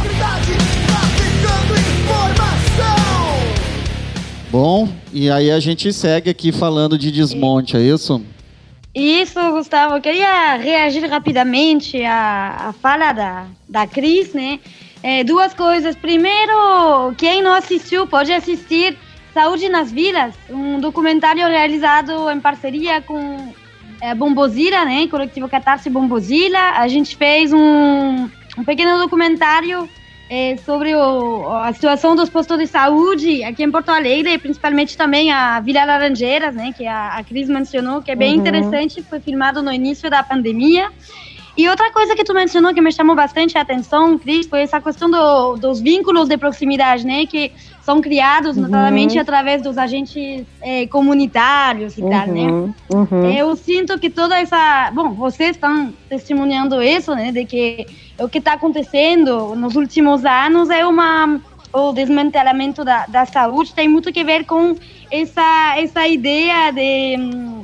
[4.50, 8.22] Bom, e aí a gente segue aqui falando de desmonte, é isso?
[8.98, 9.94] Isso, Gustavo.
[9.94, 14.58] Eu queria reagir rapidamente à, à fala da, da Cris, né?
[15.04, 15.94] É, duas coisas.
[15.94, 18.98] Primeiro, quem não assistiu pode assistir
[19.32, 23.54] Saúde nas Vilas, um documentário realizado em parceria com
[24.00, 25.06] é, Bombozila, né?
[25.06, 26.72] Coletivo Catarse Bombozila.
[26.72, 29.88] A gente fez um, um pequeno documentário
[30.30, 35.30] é, sobre o, a situação dos postos de saúde aqui em Porto Alegre, principalmente também
[35.32, 38.40] a Vila Laranjeiras, né, que a, a Cris mencionou, que é bem Uhum.
[38.40, 40.90] interessante, foi filmado no início da pandemia.
[41.58, 44.80] E outra coisa que tu mencionou que me chamou bastante a atenção, Cris, foi essa
[44.80, 47.50] questão do, dos vínculos de proximidade, né, que
[47.82, 52.42] são criados notadamente através dos agentes eh, comunitários e tal, né?
[52.42, 53.30] Uhum, uhum.
[53.32, 54.92] Eu sinto que toda essa.
[54.94, 57.32] Bom, vocês estão testemunhando isso, né?
[57.32, 57.86] De que
[58.20, 61.40] o que está acontecendo nos últimos anos é uma.
[61.72, 64.74] O desmantelamento da, da saúde tem muito que ver com
[65.10, 67.62] essa, essa ideia de hum,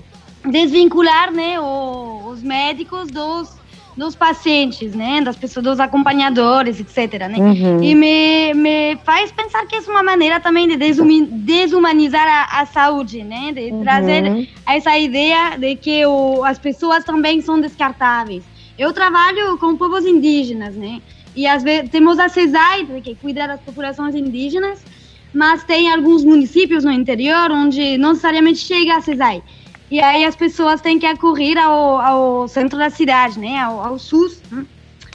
[0.51, 3.49] desvincular né, o- os médicos dos,
[3.97, 5.21] dos pacientes, né?
[5.21, 7.29] Das pessoas, dos acompanhadores, etc.
[7.29, 7.37] Né?
[7.39, 7.83] Uhum.
[7.83, 13.23] E me, me faz pensar que é uma maneira também de desumanizar a, a saúde,
[13.23, 13.53] né?
[13.53, 18.43] De trazer essa ideia de que o, as pessoas também são descartáveis.
[18.79, 21.01] Eu trabalho com povos indígenas, né?
[21.37, 24.85] E às vezes temos a CESAI, que cuida das populações indígenas,
[25.33, 29.43] mas tem alguns municípios no interior onde não necessariamente chega a CESAI.
[29.95, 33.59] E aí as pessoas têm que acorrer ao, ao centro da cidade, né?
[33.59, 34.65] Ao, ao SUS, né?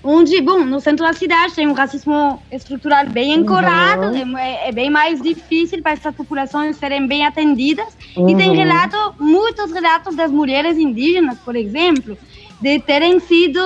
[0.01, 4.07] onde, bom, no centro da cidade tem um racismo estrutural bem ancorado,
[4.37, 7.93] é, é bem mais difícil para essas populações serem bem atendidas.
[8.25, 8.55] E tem Uhum.
[8.55, 12.17] relato, muitos relatos das mulheres indígenas, por exemplo,
[12.61, 13.59] de terem sido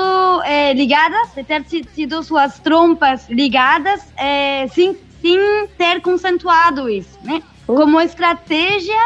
[0.45, 5.37] eh, ligadas, de ter si- sido suas trompas ligadas eh, sem, sem
[5.77, 7.39] ter consensuado isso, né?
[7.67, 8.97] Como estratégia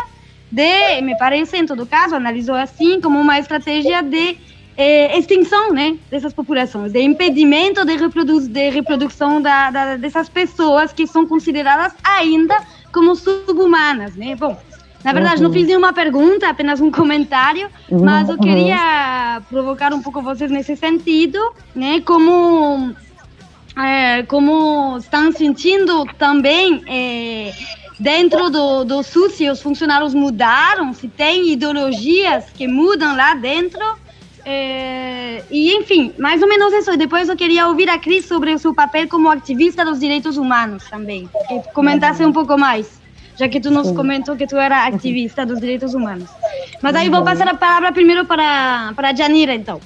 [0.51, 4.37] de, me parece, em todo caso, analisou assim, como uma estratégia de
[4.77, 10.93] eh, extinção, né, dessas populações, de impedimento de, reprodu de reprodução da, da- dessas pessoas
[10.93, 12.55] que são consideradas ainda
[12.93, 14.35] como subhumanas, né?
[14.35, 14.57] Bom,
[15.03, 17.69] na verdade, não fiz nenhuma pergunta, apenas um comentário,
[18.03, 21.39] mas eu queria provocar um pouco vocês nesse sentido,
[21.75, 22.01] né?
[22.01, 22.93] Como
[23.77, 27.51] é, como estão sentindo também é,
[27.99, 33.81] dentro do, do SUS, se os funcionários mudaram, se tem ideologias que mudam lá dentro.
[34.45, 36.95] é, e enfim, mais ou menos isso.
[36.95, 40.83] Depois eu queria ouvir a Cris sobre o seu papel como ativista dos direitos humanos
[40.89, 41.29] também.
[41.47, 43.01] Que comentasse um pouco mais,
[43.37, 46.29] já que tu nos comentou que tu era ativista dos direitos humanos.
[46.81, 49.81] Mas aí vou passar a palavra primeiro para, para a Janira, então.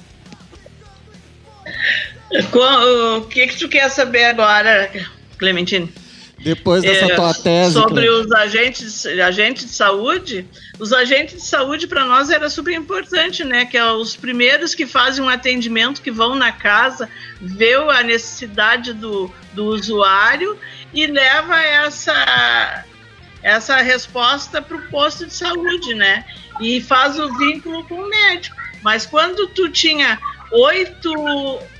[2.32, 4.90] O que, que tu quer saber agora,
[5.38, 5.92] Clementine?
[6.42, 7.74] Depois dessa É, tua tese.
[7.74, 10.44] sobre os agentes, agentes de saúde,
[10.78, 13.64] os agentes de saúde para nós era super importante, né?
[13.64, 17.08] Que é os primeiros que fazem um atendimento, que vão na casa,
[17.40, 20.58] vê a necessidade do, do usuário
[20.92, 22.84] e leva essa,
[23.42, 26.24] essa resposta para o posto de saúde, né?
[26.60, 28.56] E faz o vínculo com o médico.
[28.82, 30.18] Mas quando tu tinha
[30.50, 31.12] oito,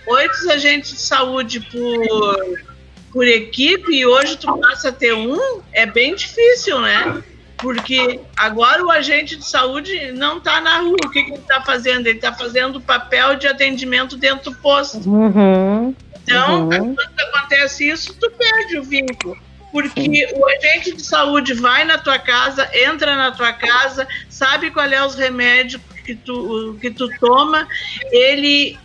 [0.07, 2.72] oito agentes de saúde por
[3.13, 7.23] por equipe e hoje tu passa a ter um, é bem difícil, né?
[7.59, 10.97] Porque agora o agente de saúde não está na rua.
[11.05, 12.07] O que, que ele está fazendo?
[12.09, 14.99] Ele está fazendo o papel de atendimento dentro do posto.
[15.09, 15.95] Uhum.
[16.25, 16.69] Então, Uhum.
[16.69, 19.37] quando acontece isso, tu perde o vínculo.
[19.71, 24.87] Porque o agente de saúde vai na tua casa, entra na tua casa, sabe qual
[24.87, 27.67] é os remédios que tu, que tu toma,
[28.11, 28.79] ele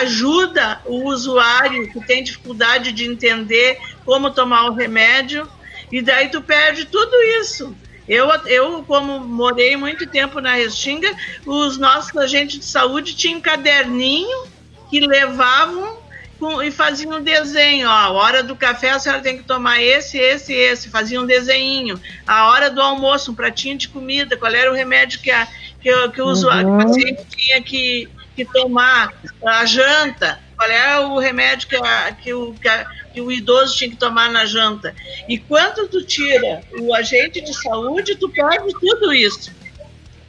[0.00, 5.48] ajuda o usuário que tem dificuldade de entender como tomar o remédio,
[5.90, 7.76] e daí tu perde tudo isso.
[8.08, 11.14] Eu, eu, como morei muito tempo na Restinga,
[11.46, 14.46] os nossos agentes de saúde tinham um caderninho
[14.90, 16.02] que levavam
[16.38, 19.80] com- e fazia um desenho, ó, a hora do café a senhora tem que tomar
[19.80, 22.00] esse, esse, esse, fazia um desenhinho.
[22.26, 25.46] A hora do almoço, um pratinho de comida, qual era o remédio que, a,
[25.82, 26.78] que, que o usuário, Uhum.
[26.78, 29.12] paciente tinha que, que tomar,
[29.44, 33.76] a janta, qual é o remédio que, a, que, o, que, a- que o idoso
[33.76, 34.94] tinha que tomar na janta.
[35.28, 39.52] E quando tu tira o agente de saúde, tu perde tudo isso.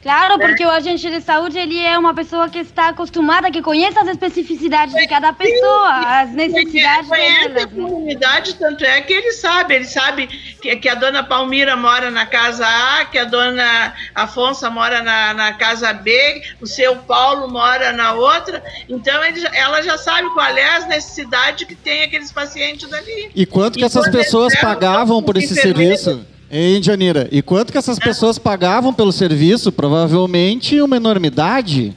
[0.04, 3.98] Claro, porque o agente de saúde ele é uma pessoa que está acostumada, que conhece
[3.98, 7.72] as especificidades de cada pessoa, as necessidades conhece a delas.
[7.72, 7.82] né?
[7.82, 10.26] comunidade, tanto é que ele sabe, ele sabe
[10.60, 15.32] que, que a dona Palmira mora na casa A, que a dona Afonso mora na,
[15.32, 20.54] na casa B, o seu Paulo mora na outra, então ele ela já sabe qual
[20.54, 23.30] é as necessidades que tem aqueles pacientes ali.
[23.34, 26.26] E quanto que E essas pessoas pagavam por esse serviço?
[26.56, 27.26] Hein, Janira?
[27.32, 29.72] E quanto que essas pessoas pagavam pelo serviço?
[29.72, 31.92] Provavelmente uma enormidade.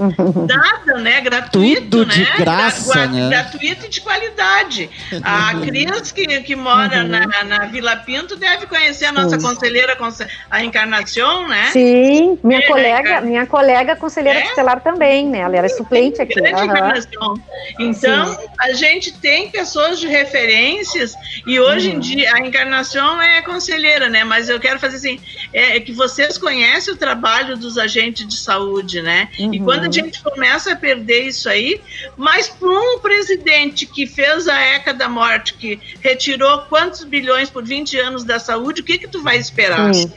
[0.00, 1.20] Nada, né?
[1.20, 2.34] Gratuito, Tudo de né?
[2.38, 3.28] graça, Gra- né?
[3.28, 4.90] Gratuito e de qualidade.
[5.22, 9.40] A Cris, que, que mora na, na Vila Pinto, deve conhecer a nossa Uhum.
[9.40, 9.46] Sim.
[9.46, 11.66] conselheira, conse- a Encarnação, né?
[11.72, 13.20] Sim, minha É, colega, cara.
[13.26, 14.42] minha colega conselheira É?
[14.48, 15.40] tutelar também, né?
[15.40, 16.34] Ela era suplente aqui.
[16.34, 16.64] Grande aham.
[16.66, 17.34] encarnação.
[17.78, 21.14] Então, a gente tem pessoas de referências
[21.46, 21.96] e hoje Uhum.
[21.96, 24.24] em dia a encarnação é conselheira, né?
[24.24, 25.20] Mas eu quero fazer assim,
[25.52, 29.28] é, é que vocês conhecem o trabalho dos agentes de saúde, né?
[29.38, 29.64] E Uhum.
[29.64, 31.80] quando a gente começa a perder isso aí,
[32.16, 37.64] mas para um presidente que fez a ECA da morte, que retirou quantos bilhões por
[37.64, 39.92] 20 anos da saúde, o que que tu vai esperar?
[39.94, 40.12] Sim.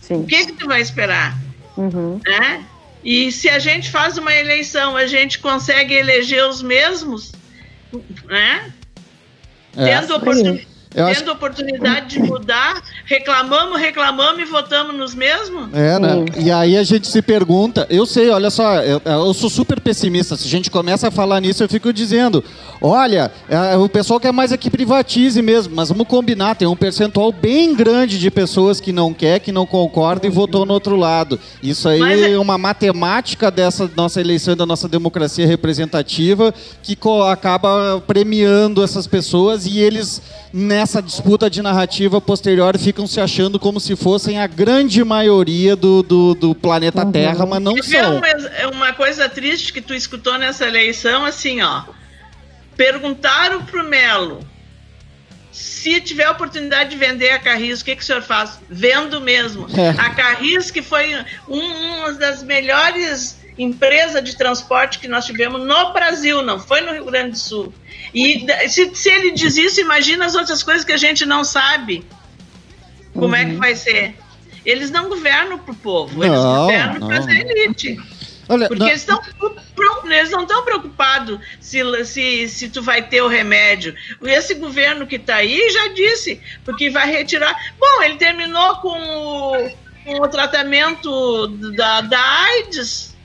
[0.00, 0.14] Sim.
[0.22, 1.36] O que que tu vai esperar?
[1.76, 2.20] Uhum.
[2.26, 2.64] né?
[3.04, 7.32] E se a gente faz uma eleição, a gente consegue eleger os mesmos,
[8.24, 8.72] né?
[9.76, 10.00] É.
[10.00, 10.58] Tendo, oportun-
[10.94, 15.72] Eu acho tendo oportunidade de mudar, reclamamos, reclamamos e votamos nos mesmos?
[15.72, 16.24] É, né?
[16.36, 20.36] E aí a gente se pergunta, eu sei, olha só, eu, eu sou super pessimista.
[20.36, 22.44] Se a gente começa a falar nisso, eu fico dizendo:
[22.80, 26.76] olha, é, o pessoal quer mais é que privatize mesmo, mas vamos combinar, tem um
[26.76, 30.96] percentual bem grande de pessoas que não quer, que não concorda e votou no outro
[30.96, 31.38] lado.
[31.62, 36.54] Isso aí Mas é é- uma matemática dessa nossa eleição, e da nossa democracia representativa,
[36.82, 36.96] que
[37.30, 40.22] acaba premiando essas pessoas e eles,
[40.52, 46.02] nessa disputa de narrativa posterior, ficam se achando como se fossem a grande maioria do,
[46.02, 48.18] do, do planeta Terra, mas não ver são.
[48.18, 51.82] uma, uma coisa triste que tu escutou nessa eleição, assim, ó.
[52.76, 54.46] Perguntaram pro Melo
[55.52, 58.58] se tiver a oportunidade de vender a Carris, o que, que o senhor faz?
[58.68, 59.66] Vendo mesmo.
[59.78, 59.88] É.
[59.90, 61.14] A Carris, que foi
[61.48, 66.92] um- uma das melhores empresas de transporte que nós tivemos no Brasil, não foi no
[66.92, 67.72] Rio Grande do Sul.
[68.12, 72.04] E se, se ele diz isso, imagina as outras coisas que a gente não sabe.
[73.14, 74.14] Como é que vai ser?
[74.64, 77.08] Eles não governam para o povo, eles Não, governam não.
[77.08, 77.96] para a elite.
[78.48, 79.20] Olha, Porque não- eles, estão,
[80.04, 83.94] eles não estão preocupados se, se, se tu vai ter o remédio.
[84.22, 87.54] Esse governo que está aí já disse, porque vai retirar.
[87.78, 89.70] Bom, ele terminou com o,
[90.04, 93.15] com o tratamento da, da AIDS,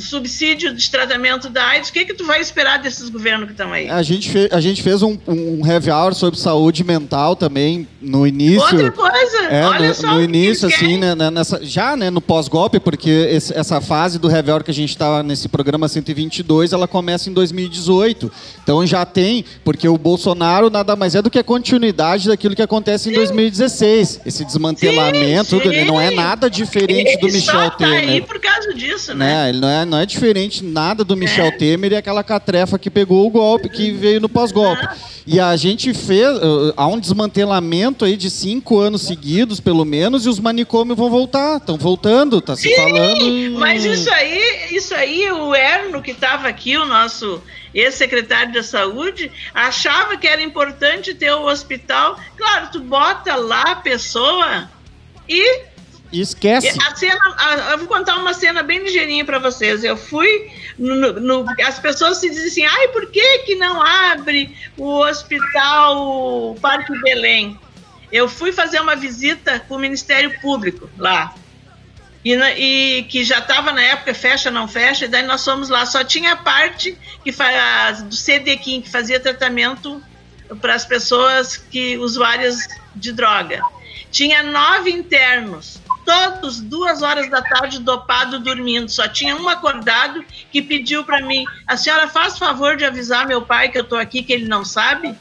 [0.00, 1.90] subsídio de tratamento da AIDS.
[1.90, 3.88] O que, que tu vai esperar desses governos que estão aí?
[3.88, 8.26] a, gente fe- a gente fez um, um heavy hour sobre saúde mental também no
[8.26, 8.60] início.
[8.62, 10.14] Outra coisa, É, olha no, só.
[10.14, 14.28] no início, assim, né, né, nessa, já né, no pós-golpe, porque esse- essa fase do
[14.28, 18.30] Revel que a gente estava nesse programa 122, ela começa em 2018.
[18.62, 22.62] Então já tem, porque o Bolsonaro nada mais é do que a continuidade daquilo que
[22.62, 24.20] acontece em 2016.
[24.26, 26.14] Esse desmantelamento, Sim, tudo, ele não é sim.
[26.16, 28.24] nada diferente do Ele Michel só tá aí Temer.
[28.26, 29.28] por causa disso, né?
[29.28, 29.48] Né?
[29.50, 31.50] Ele não é, não é diferente nada do Michel.
[31.58, 34.86] Temer e aquela catrefa que pegou o golpe, que veio no pós-golpe.
[35.26, 36.28] E a gente fez.
[36.38, 41.10] uh, há um desmantelamento aí de cinco anos seguidos, pelo menos, e os manicômios vão
[41.10, 41.56] voltar.
[41.56, 43.58] Estão voltando, tá se falando.
[43.58, 47.42] Mas isso aí, isso aí, o Erno, que estava aqui, o nosso
[47.74, 52.18] ex-secretário da Saúde, achava que era importante ter o hospital.
[52.36, 54.68] Claro, tu bota lá a pessoa
[55.28, 55.67] E
[56.12, 56.68] esquece.
[56.86, 59.84] a cena, a- eu vou contar uma cena bem ligeirinha para vocês.
[59.84, 64.56] Eu fui no, no- as pessoas se dizem assim, ai, por que que não abre
[64.76, 67.58] o hospital Parque Belém?
[68.10, 71.34] Eu fui fazer uma visita com o Ministério Público lá.
[72.24, 75.86] E, e que já estava na época fecha não fecha, e daí nós fomos lá.
[75.86, 80.02] Só tinha a parte que faz do CDQIM, que fazia tratamento
[80.60, 83.62] para as pessoas que usuárias de droga.
[84.10, 85.78] Tinha nove internos,
[86.08, 88.88] todos duas horas da tarde dopado dormindo.
[88.90, 93.42] Só tinha um acordado que pediu para mim: a senhora faz favor de avisar meu
[93.42, 95.14] pai que eu estou aqui, que ele não sabe.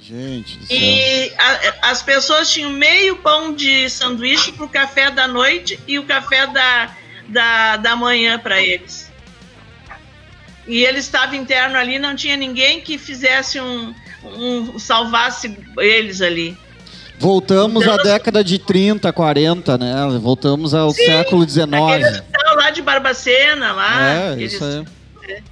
[0.00, 0.58] Gente.
[0.70, 5.98] E a- as pessoas tinham meio pão de sanduíche para o café da noite e
[5.98, 6.96] o café da,
[7.28, 9.08] da, da manhã para eles.
[10.68, 16.56] e ele estava interno ali, não tinha ninguém que fizesse um, um salvasse eles ali.
[17.18, 19.94] Voltamos Então, à década de 30, 40, né?
[20.20, 21.66] Voltamos ao Sim, século XIX.
[22.56, 24.10] lá de Barbacena, lá.
[24.12, 24.84] É, eles- isso aí.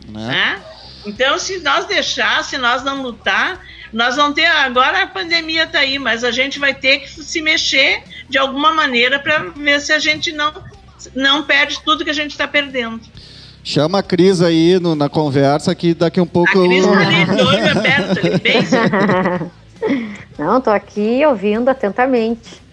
[0.09, 0.29] Né?
[0.29, 0.59] né?
[1.05, 3.61] Então, se nós deixar, se nós não lutar,
[3.93, 4.47] nós vamos ter.
[4.47, 8.73] Agora a pandemia está aí, mas a gente vai ter que se mexer de alguma
[8.73, 10.53] maneira para ver se a gente não,
[11.15, 13.01] não perde tudo que a gente está perdendo.
[13.63, 16.53] Chama a Cris aí no- na conversa que daqui um A pouco.
[16.53, 18.63] Cris eu- está ali de olho aberto, ali, bem
[20.39, 22.65] Não, tô aqui ouvindo atentamente.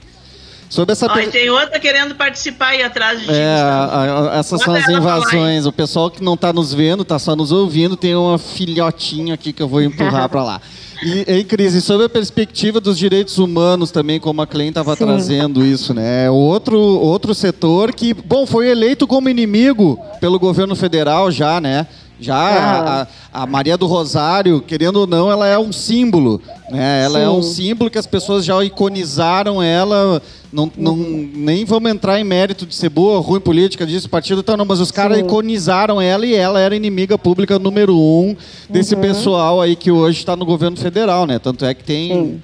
[0.69, 1.05] Sobre essa.
[1.05, 3.31] Ó, e pe- tem outra querendo participar aí atrás de ti.
[3.31, 3.91] É, Gustavo.
[3.95, 5.65] a- a- essas são as invasões.
[5.67, 9.53] O pessoal que não tá nos vendo, tá só nos ouvindo, tem uma filhotinha aqui
[9.53, 10.61] que eu vou empurrar para lá.
[11.03, 15.63] E, em crise, sobre a perspectiva dos direitos humanos também, como a Clem estava trazendo
[15.63, 16.29] isso, né?
[16.29, 21.85] Outro, outro setor que, bom, foi eleito como inimigo pelo governo federal já, né?
[22.19, 26.39] Já a, a- a Maria do Rosário, querendo ou não, ela é um símbolo,
[26.69, 27.03] né?
[27.03, 27.63] Ela é um Sim.
[27.69, 30.21] símbolo que as pessoas já iconizaram ela.
[30.51, 34.55] Não, não, nem vamos entrar em mérito de ser boa, ruim política, disso, partido tal,
[34.55, 35.23] não, mas os caras Sim.
[35.25, 38.35] iconizaram ela e ela era inimiga pública número um
[38.69, 39.01] desse Uhum.
[39.01, 41.39] pessoal aí que hoje está no governo federal, né?
[41.39, 42.41] Tanto é que tem.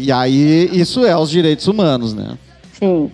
[0.00, 2.38] E aí, isso é os direitos humanos, né?
[2.78, 3.10] Sim.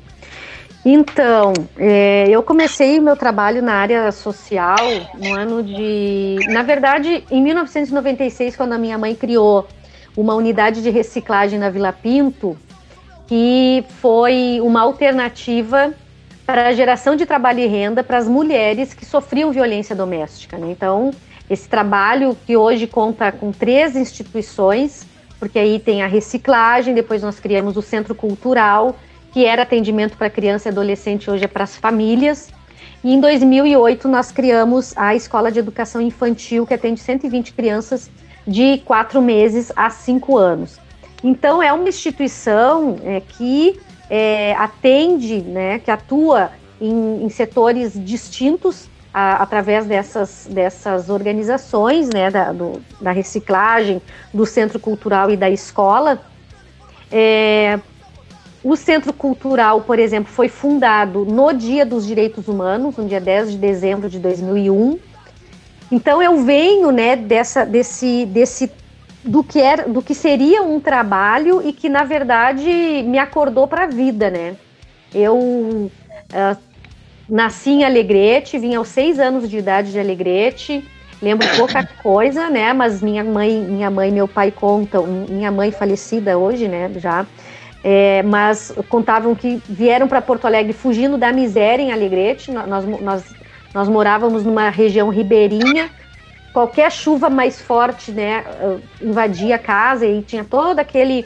[0.85, 4.76] Então, é, eu comecei meu trabalho na área social
[5.14, 6.37] no ano de.
[6.49, 9.66] Na verdade, em 1996, quando a minha mãe criou
[10.16, 12.57] uma unidade de reciclagem na Vila Pinto,
[13.26, 15.93] que foi uma alternativa
[16.47, 20.57] para a geração de trabalho e renda para as mulheres que sofriam violência doméstica.
[20.57, 20.70] né?
[20.70, 21.11] Então,
[21.51, 25.07] esse trabalho que hoje conta com três instituições,
[25.39, 28.97] porque aí tem a reciclagem, depois nós criamos o Centro Cultural,
[29.39, 32.49] que era atendimento para criança e adolescente, hoje é para as famílias.
[33.05, 38.11] E em 2008 nós criamos a Escola de Educação Infantil, que atende 120 crianças
[38.45, 40.80] de quatro meses a cinco anos.
[41.22, 43.78] Então é uma instituição é, que
[44.11, 52.28] é, atende, né, que atua em, em setores distintos a- através dessas, dessas organizações, né,
[52.28, 54.03] da, do- da reciclagem,
[54.34, 56.20] do Centro Cultural e da escola.
[57.12, 57.78] É,
[58.63, 63.53] o Centro Cultural, por exemplo, foi fundado no Dia dos Direitos Humanos, no dia 10
[63.53, 64.99] de dezembro de 2001.
[65.91, 68.71] Então eu venho, né, dessa, desse, desse
[69.25, 72.69] do que era, do que seria um trabalho e que na verdade
[73.07, 74.57] me acordou para a vida, né?
[75.15, 75.91] Eu
[76.33, 76.57] ah,
[77.29, 80.87] nasci em Alegrete, vim aos seis anos de idade de Alegrete.
[81.21, 82.73] Lembro pouca coisa, né?
[82.73, 85.07] Mas minha mãe, minha mãe, e meu pai contam.
[85.07, 86.91] Minha mãe falecida hoje, né?
[86.97, 87.27] Já.
[87.91, 92.53] É, mas contavam que vieram para Porto Alegre fugindo da miséria em Alegrete.
[92.53, 93.24] Nós, nós,
[93.72, 95.89] nós, morávamos numa região ribeirinha.
[96.53, 101.24] Qualquer chuva mais forte, né, uh, invadia a casa e tinha todo aquele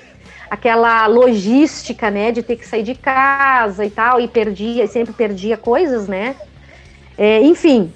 [0.48, 5.56] aquela logística, né, de ter que sair de casa e tal, e perdia, sempre perdia
[5.56, 6.36] coisas, né?
[7.18, 7.92] É, enfim,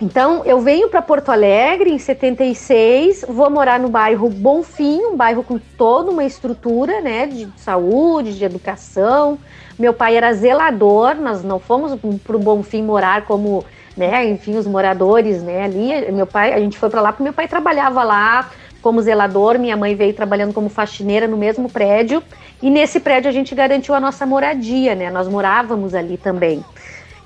[0.00, 5.42] então eu venho para Porto Alegre em 76, vou morar no bairro Bonfim, um bairro
[5.42, 9.38] com toda uma estrutura, né, de saúde, de educação.
[9.78, 13.64] Meu pai era zelador, nós não fomos para o Bonfim morar como,
[13.96, 16.12] né, enfim, os moradores, né, ali.
[16.12, 19.76] Meu pai, a gente foi para lá porque meu pai trabalhava lá como zelador, minha
[19.76, 22.22] mãe veio trabalhando como faxineira no mesmo prédio,
[22.62, 25.10] e nesse prédio a gente garantiu a nossa moradia, né?
[25.10, 26.64] Nós morávamos ali também.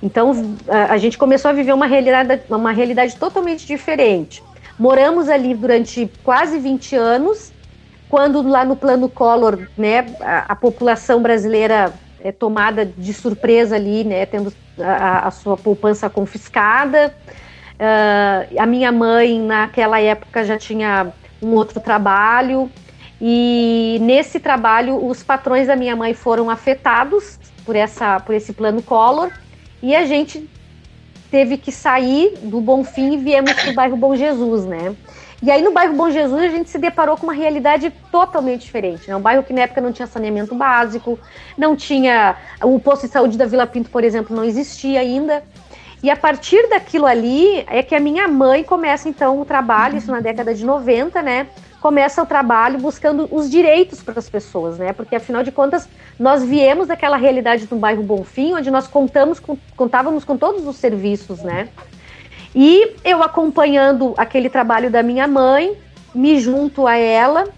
[0.02, 4.42] Então a, gente começou a viver uma realidade, uma realidade totalmente diferente.
[4.78, 7.52] Moramos ali durante quase 20 anos,
[8.08, 14.02] quando lá no plano Collor, né, a, a população brasileira é tomada de surpresa ali,
[14.02, 17.14] né, tendo a, a sua poupança confiscada.
[17.74, 22.70] Uh, a minha mãe, naquela época, já tinha um outro trabalho,
[23.20, 28.82] e nesse trabalho os patrões da minha mãe foram afetados por, essa, por esse plano
[28.82, 29.30] Collor,
[29.82, 30.48] e a gente
[31.30, 34.94] teve que sair do Bonfim e viemos para o bairro Bom Jesus, né?
[35.42, 39.08] E aí no bairro Bom Jesus a gente se deparou com uma realidade totalmente diferente.
[39.08, 39.16] Né?
[39.16, 41.18] Um bairro que na época não tinha saneamento básico,
[41.58, 42.36] não tinha.
[42.62, 45.42] O posto de saúde da Vila Pinto, por exemplo, não existia ainda.
[46.02, 50.10] E a partir daquilo ali é que a minha mãe começa então o trabalho, isso
[50.12, 51.46] na década de 90, né?
[51.82, 54.92] Começa o trabalho buscando os direitos para as pessoas, né?
[54.92, 59.58] Porque afinal de contas, nós viemos daquela realidade do bairro Bonfim, onde nós contamos com,
[59.76, 61.68] contávamos com todos os serviços, né?
[62.54, 65.76] E eu acompanhando aquele trabalho da minha mãe,
[66.14, 67.48] me junto a ela,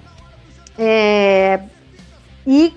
[0.78, 1.60] é,
[2.46, 2.72] e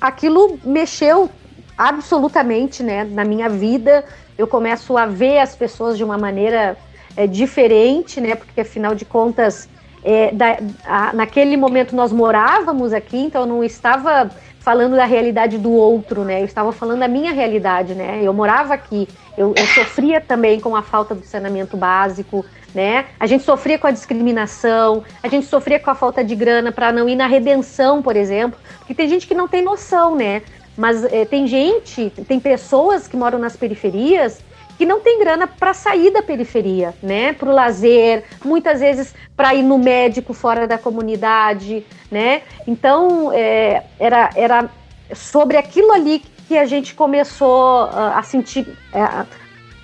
[0.00, 1.28] aquilo mexeu
[1.76, 4.04] absolutamente né, na minha vida.
[4.38, 6.76] Eu começo a ver as pessoas de uma maneira
[7.16, 8.36] é, diferente, né?
[8.36, 9.68] Porque afinal de contas,
[10.04, 14.30] é, da, a, naquele momento nós morávamos aqui, então eu não estava
[14.60, 16.40] falando da realidade do outro, né?
[16.40, 18.20] Eu estava falando da minha realidade, né?
[18.22, 22.44] Eu morava aqui, eu, eu sofria também com a falta do saneamento básico,
[22.74, 23.06] né?
[23.18, 26.92] A gente sofria com a discriminação, a gente sofria com a falta de grana para
[26.92, 30.42] não ir na redenção, por exemplo, porque tem gente que não tem noção, né?
[30.76, 34.40] Mas é, tem gente, tem pessoas que moram nas periferias
[34.76, 37.32] que não tem grana para sair da periferia, né?
[37.32, 42.42] Para o lazer, muitas vezes para ir no médico fora da comunidade, né?
[42.66, 44.70] Então é, era, era
[45.14, 49.26] sobre aquilo ali que a gente começou uh, a sentir, uh,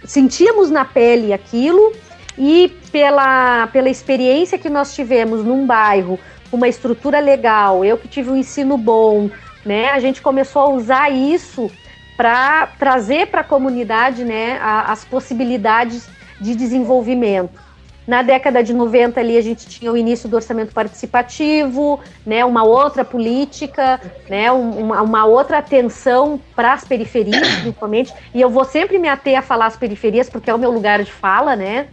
[0.04, 1.92] sentíamos na pele aquilo
[2.36, 6.18] e pela, pela experiência que nós tivemos num bairro
[6.52, 9.30] uma estrutura legal, eu que tive um ensino bom,
[9.64, 9.90] né?
[9.90, 11.70] A gente começou a usar isso
[12.20, 16.06] para trazer para a comunidade né, a, as possibilidades
[16.38, 17.58] de desenvolvimento.
[18.06, 22.62] Na década de 90 ali a gente tinha o início do orçamento participativo, né, uma
[22.62, 23.98] outra política,
[24.28, 28.12] né, uma, uma outra atenção para as periferias, principalmente.
[28.34, 31.02] E eu vou sempre me ater a falar as periferias porque é o meu lugar
[31.02, 31.88] de fala, né?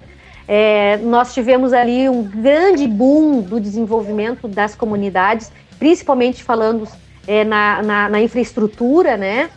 [0.45, 6.86] É, nós tivemos ali um grande boom do desenvolvimento das comunidades, principalmente falando
[7.25, 9.49] é, na, na, na infraestrutura, né?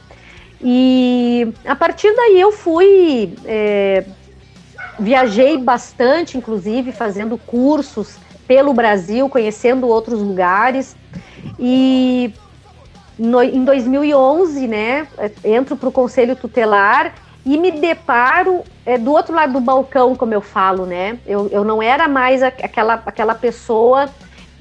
[0.63, 3.35] E a partir daí eu fui.
[3.45, 4.05] É,
[4.99, 10.95] viajei bastante, inclusive, fazendo cursos pelo Brasil, conhecendo outros lugares.
[11.59, 12.35] E
[13.19, 15.07] no, em 2011, né,
[15.45, 20.35] entro para o Conselho Tutelar e me deparo é, do outro lado do balcão, como
[20.35, 21.19] eu falo, né?
[21.27, 24.11] Eu, eu não era mais aquela, aquela pessoa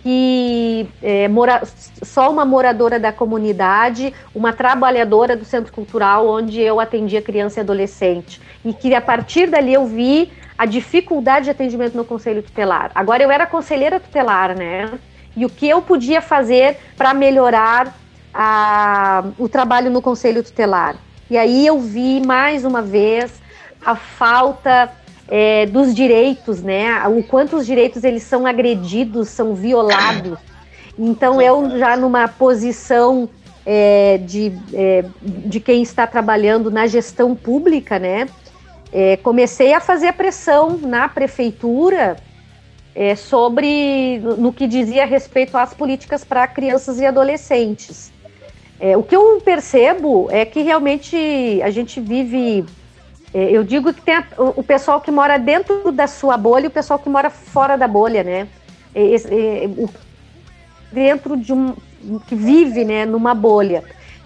[0.02, 1.62] que é, mora,
[2.04, 7.62] só uma moradora da comunidade, uma trabalhadora do centro cultural onde eu atendia criança e
[7.62, 8.42] adolescente.
[8.64, 12.92] E que a partir dali eu vi a dificuldade de atendimento no conselho tutelar.
[12.94, 14.92] Agora eu era conselheira tutelar, né?
[15.36, 17.96] E o que eu podia fazer para melhorar
[18.34, 20.96] a, o trabalho no conselho tutelar.
[21.30, 23.42] E aí eu vi mais uma vez
[23.86, 24.92] a falta
[25.30, 27.08] é, dos direitos, né?
[27.08, 30.40] O quanto os direitos eles são agredidos, são violados.
[30.98, 33.30] Então eu já numa posição
[33.66, 38.28] é, de, é, de quem está trabalhando na gestão pública, né?
[38.92, 42.18] É, comecei a fazer a pressão na prefeitura
[42.96, 48.12] é, sobre no que dizia respeito às políticas para crianças e adolescentes.
[48.80, 52.66] É, o que eu percebo é que realmente a gente vive
[53.34, 56.72] eu digo que tem a, o, pessoal que mora dentro da sua bolha e o
[56.72, 58.48] pessoal que mora fora da bolha, né?
[58.94, 59.90] É, é, o,
[60.92, 61.76] dentro de um.
[62.28, 63.84] que vive né, numa bolha.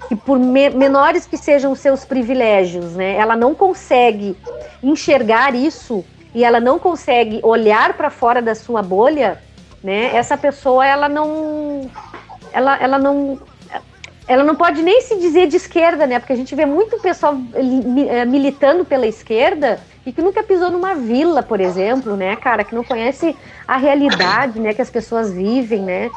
[0.08, 3.16] Que por me, menores que sejam seus privilégios, né?
[3.16, 4.38] Ela não consegue
[4.82, 9.41] enxergar isso e ela não consegue olhar para fora da sua bolha,
[9.84, 10.16] né?
[10.16, 11.89] Essa pessoa, ela não.
[12.54, 13.39] Ela, ela não
[14.28, 16.19] ela não pode nem se dizer de esquerda, né?
[16.19, 20.95] Porque a gente vê muito pessoal eh, militando pela esquerda e que nunca pisou numa
[20.95, 23.36] vila, por exemplo, né, cara, que não conhece
[23.67, 26.11] a realidade, né, que as pessoas vivem, né?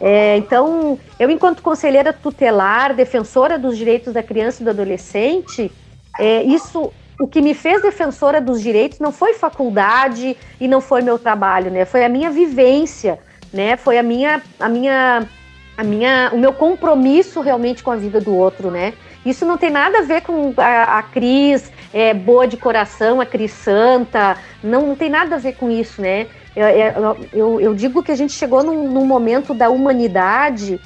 [0.00, 5.70] É, então, eu, enquanto conselheira tutelar, defensora dos direitos da criança e do adolescente,
[6.18, 11.02] é, isso, o que me fez defensora dos direitos não foi faculdade e não foi
[11.02, 11.84] meu trabalho, né?
[11.84, 13.20] Foi a minha vivência,
[13.52, 13.76] né?
[13.76, 15.28] Foi a minha, a minha
[15.76, 18.94] a minha, o meu compromisso realmente com a vida do outro, né?
[19.24, 23.26] Isso não tem nada a ver com a, a Cris é, boa de coração, a
[23.26, 26.26] Cris santa, não, não tem nada a ver com isso, né?
[26.54, 30.78] Eu, eu, eu digo que a gente chegou num, num momento da humanidade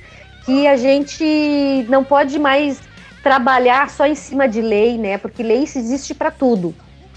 [0.44, 2.80] que a gente não pode mais
[3.22, 5.18] trabalhar só em cima de lei, né?
[5.18, 6.72] Porque lei existe para tudo.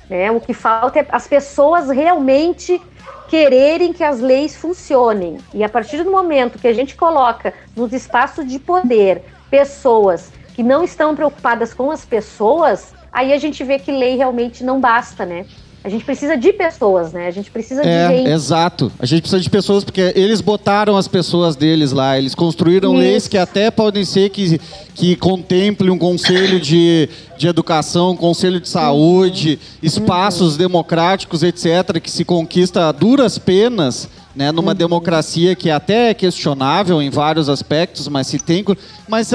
[0.10, 0.32] Né?
[0.32, 2.82] O que falta é as pessoas realmente
[3.30, 5.38] quererem que as leis funcionem.
[5.54, 10.64] E a partir do momento que a gente coloca nos espaços de poder pessoas que
[10.64, 15.26] não estão preocupadas com as pessoas, aí a gente vê que lei realmente não basta,
[15.26, 15.46] né?
[15.82, 17.28] A gente precisa de pessoas, né?
[17.28, 18.30] A gente precisa é, de gente.
[18.30, 18.92] Exato.
[19.00, 22.18] A gente precisa de pessoas porque eles botaram as pessoas deles lá.
[22.18, 23.02] Eles construíram Isso.
[23.02, 24.60] leis que até podem ser que,
[24.94, 27.08] que contemple um conselho de,
[27.38, 29.80] de educação, um conselho de saúde, uhum.
[29.82, 30.58] espaços uhum.
[30.58, 34.78] democráticos, etc., que se conquista a duras penas né, numa uhum.
[34.78, 38.64] democracia que até é questionável em vários aspectos, mas se tem.
[39.08, 39.32] Mas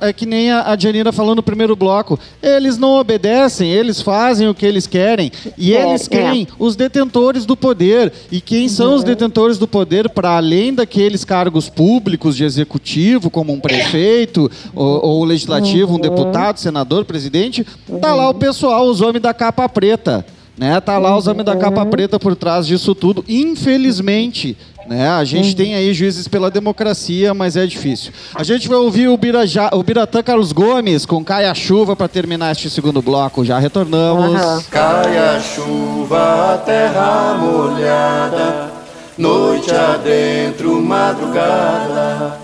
[0.00, 4.48] é que nem a, a Janira falou no primeiro bloco: eles não obedecem, eles fazem
[4.48, 5.32] o que eles querem.
[5.58, 6.54] E é, eles querem é.
[6.58, 8.12] os detentores do poder.
[8.30, 8.96] E quem são uhum.
[8.96, 15.04] os detentores do poder, para além daqueles cargos públicos de executivo, como um prefeito, ou,
[15.04, 15.98] ou legislativo, uhum.
[15.98, 17.66] um deputado, senador, presidente,
[18.00, 20.24] tá lá o pessoal, os homens da capa preta
[20.56, 20.80] né?
[20.80, 23.24] Tá lá os homens da capa preta por trás disso tudo.
[23.28, 24.56] Infelizmente,
[24.88, 25.08] né?
[25.10, 28.12] A gente tem aí juízes pela democracia, mas é difícil.
[28.34, 32.52] A gente vai ouvir o, Birajá, o Biratã Carlos Gomes com Caia Chuva para terminar
[32.52, 33.44] este segundo bloco.
[33.44, 34.40] Já retornamos.
[34.40, 34.62] Aham.
[34.70, 38.70] Cai a chuva, terra molhada,
[39.18, 42.38] noite adentro, madrugada.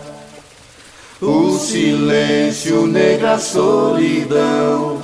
[1.20, 4.98] O silêncio, negra solidão,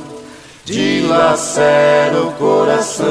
[0.71, 3.07] dilacera o coração.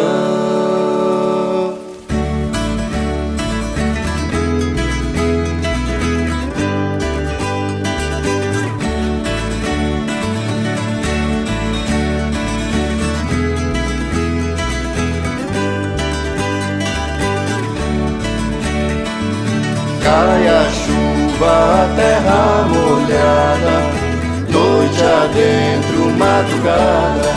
[20.04, 21.52] Cai a chuva,
[21.84, 23.78] a terra molhada,
[24.50, 25.97] noite adentro,
[26.38, 27.34] madrugada.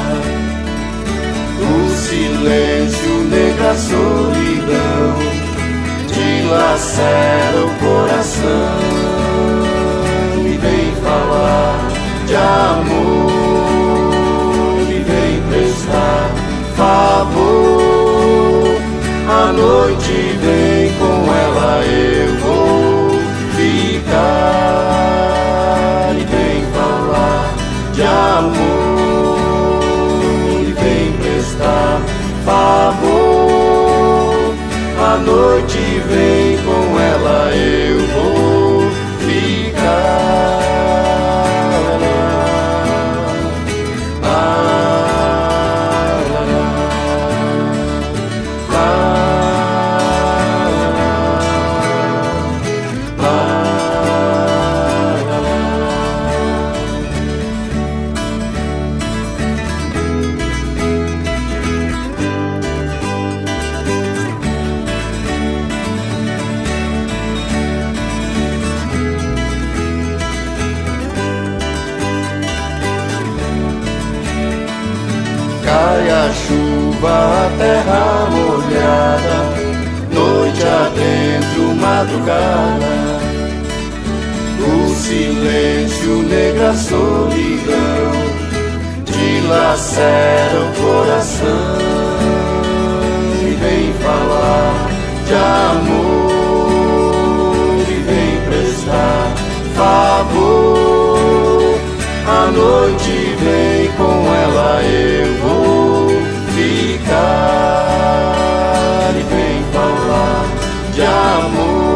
[1.62, 5.16] O silêncio, negra solidão,
[6.12, 8.78] dilacera o coração
[10.44, 11.78] e vem falar
[12.26, 13.30] de amor
[14.88, 16.30] e vem prestar
[16.76, 17.50] favor.
[19.28, 23.10] A noite vem com ela, eu vou
[23.56, 24.10] ficar
[26.18, 27.54] e vem falar
[27.92, 28.59] de amor
[35.24, 35.79] noite
[82.20, 83.20] madrugada.
[84.60, 88.12] O silêncio, negra solidão,
[89.04, 91.78] dilacera o coração
[93.42, 94.90] e vem falar
[95.26, 95.34] de
[95.78, 96.30] amor
[97.88, 99.34] e vem prestar
[99.74, 101.18] favor.
[102.26, 106.08] A noite vem com ela, eu vou
[106.54, 107.14] ficar
[109.16, 110.44] e vem falar
[110.94, 111.89] de amor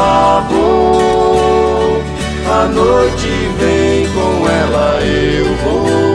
[0.00, 2.02] favor.
[2.50, 3.28] A noite
[3.58, 6.09] vem com ela, eu vou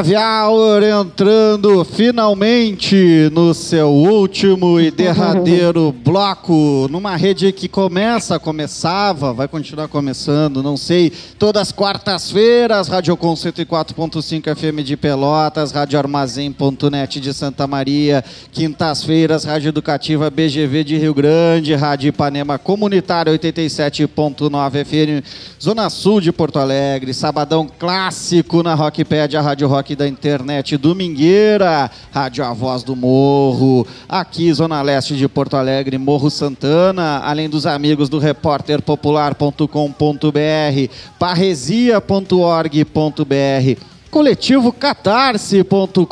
[0.00, 9.34] Heavy Hour entrando finalmente no seu último e derradeiro bloco, numa rede que começa, começava,
[9.34, 17.20] vai continuar começando, não sei, todas as quartas-feiras, Radiocom 104.5 FM de Pelotas, Rádio Armazém.net
[17.20, 25.26] de Santa Maria, quintas-feiras, Rádio Educativa BGV de Rio Grande, Rádio Ipanema Comunitária 87.9 FM,
[25.62, 31.90] Zona Sul de Porto Alegre, Sabadão Clássico na Rockpad, a Rádio Rock da internet Domingueira,
[32.12, 37.66] Rádio A Voz do Morro, aqui Zona Leste de Porto Alegre, Morro Santana, além dos
[37.66, 46.04] amigos do repórterpopular.com.br, parresia.org.br, coletivo catarse.com.br,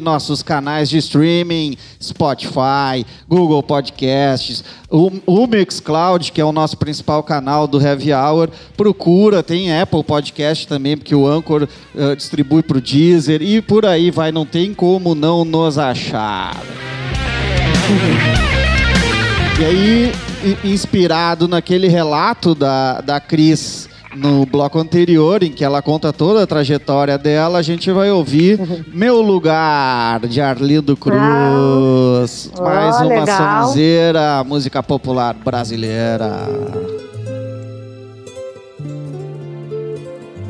[0.00, 7.22] nossos canais de streaming, Spotify, Google Podcasts, o, o Mixcloud, que é o nosso principal
[7.22, 12.78] canal do Heavy Hour, procura, tem Apple Podcast também, porque o Anchor eh, distribui para
[12.78, 16.56] o Deezer e por aí vai, não tem como não nos achar.
[19.58, 20.12] E aí,
[20.62, 26.46] inspirado naquele relato da, da Cris no bloco anterior, em que ela conta toda a
[26.46, 28.58] trajetória dela, a gente vai ouvir
[28.92, 32.50] Meu Lugar, de Arlindo Cruz.
[32.58, 33.66] Ah, Mais uma legal.
[33.66, 36.46] sonzeira, música popular brasileira.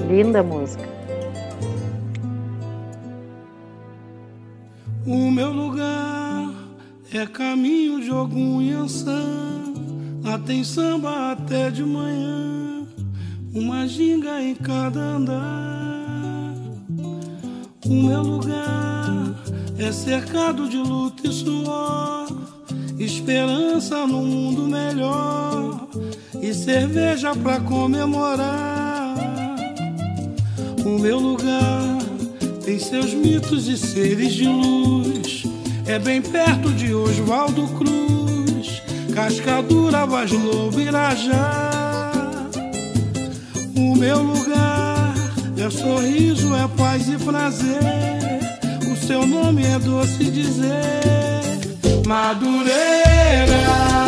[0.09, 0.89] Linda música.
[5.07, 6.51] O meu lugar
[7.13, 9.23] é caminho de algum Iansã.
[10.23, 12.78] Lá tem samba até de manhã,
[13.55, 16.55] uma ginga em cada andar.
[17.87, 19.35] O meu lugar
[19.79, 22.27] é cercado de luta e suor,
[22.99, 25.89] esperança num mundo melhor
[26.41, 29.17] e cerveja pra comemorar.
[30.85, 31.99] O meu lugar
[32.65, 35.45] tem seus mitos e seres de luz.
[35.87, 38.83] É bem perto de Oswaldo Cruz,
[39.15, 40.79] Cascadura, Vaz Lobo.
[43.79, 45.15] O meu lugar
[45.57, 47.79] é sorriso, é paz e prazer.
[48.91, 53.55] O seu nome é doce dizer, Madureira.
[53.55, 53.99] É.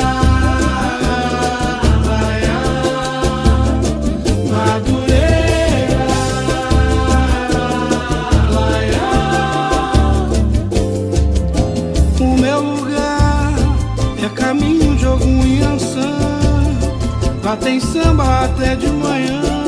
[17.51, 19.60] Lá tem samba até de manhã.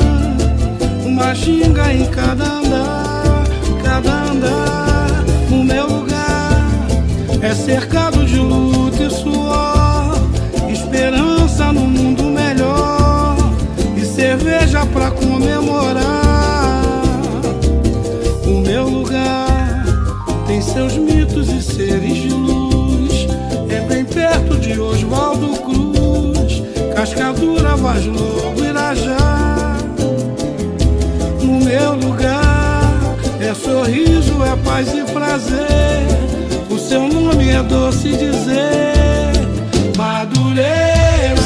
[1.43, 3.43] Xinga em cada andar,
[3.83, 5.25] cada andar.
[5.51, 6.69] O meu lugar
[7.41, 10.15] é cercado de luta e suor.
[10.71, 13.35] Esperança no mundo melhor.
[13.97, 16.83] E cerveja pra comemorar.
[18.45, 19.85] O meu lugar
[20.45, 23.27] tem seus mitos e seres de luz.
[23.69, 26.61] É bem perto de Oswaldo Cruz,
[26.95, 29.22] Cascadura, Vaz Lobo, Irajá.
[31.93, 36.07] Lugar é sorriso, é paz e prazer.
[36.69, 39.33] O seu nome é doce dizer,
[39.95, 41.41] Madureira.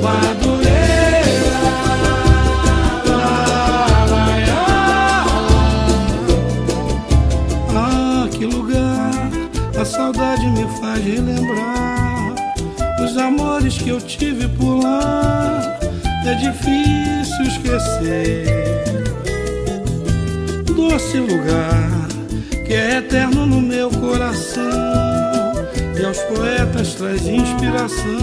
[0.00, 0.62] Madureira.
[7.74, 9.10] Ah, que lugar
[9.78, 12.34] a saudade me faz relembrar
[13.04, 15.21] os amores que eu tive por lá.
[16.42, 18.46] Difícil esquecer.
[20.74, 22.08] Doce lugar
[22.66, 25.52] que é eterno no meu coração
[25.96, 28.18] e aos poetas traz inspiração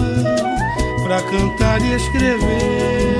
[1.02, 3.16] para cantar e escrever.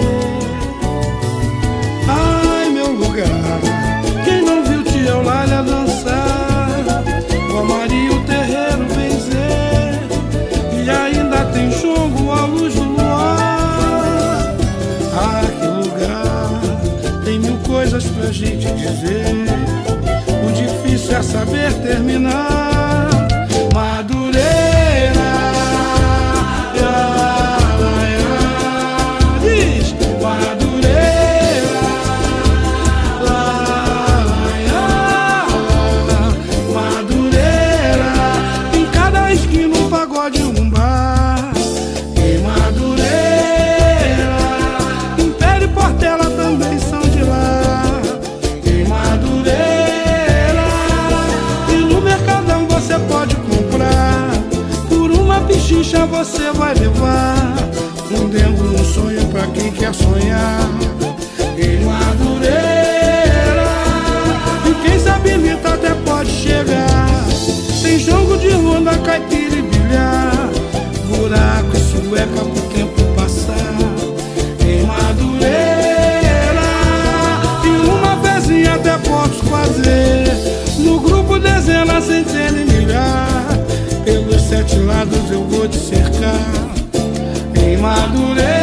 [2.06, 3.60] Ai, meu lugar,
[4.26, 6.84] quem não viu tia Eulália dançar,
[7.58, 8.19] o Maria
[18.40, 19.26] gente dizer,
[20.48, 22.59] o difícil é saber terminar.
[87.56, 88.59] Em Madureira.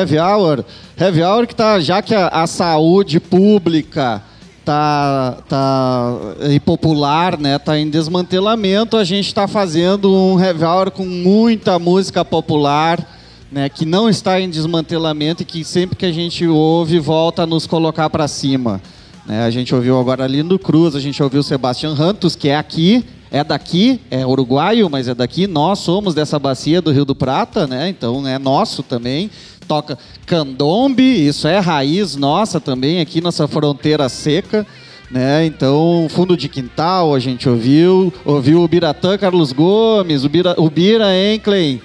[0.00, 0.64] Heavy Hour.
[0.98, 4.22] Heavy Hour que tá, já que a, a saúde pública
[4.64, 6.16] tá, tá
[6.50, 12.24] impopular, né, tá em desmantelamento, a gente está fazendo um Heavy Hour com muita música
[12.24, 12.98] popular,
[13.52, 17.46] né, que não está em desmantelamento e que sempre que a gente ouve volta a
[17.46, 18.80] nos colocar para cima.
[19.26, 23.04] Né, a gente ouviu agora Lindo Cruz, a gente ouviu Sebastian Rantos, que é aqui,
[23.30, 25.46] é daqui, é uruguaio, mas é daqui.
[25.46, 27.88] Nós somos dessa bacia do Rio do Prata, né?
[27.88, 29.30] Então é nosso também.
[29.70, 29.96] Toca
[30.26, 34.66] candombe, isso é raiz nossa também, aqui nessa fronteira seca.
[35.08, 35.46] Né?
[35.46, 40.68] Então, fundo de quintal a gente ouviu, ouviu o Biratã Carlos Gomes, o Bira, o
[40.68, 41.80] Bira hein, Clay?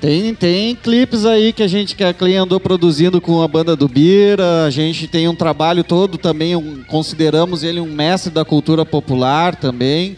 [0.00, 3.76] Tem, tem clipes aí que a gente que a Clay andou produzindo com a banda
[3.76, 4.64] do Bira.
[4.64, 9.54] A gente tem um trabalho todo também, um, consideramos ele um mestre da cultura popular
[9.56, 10.16] também,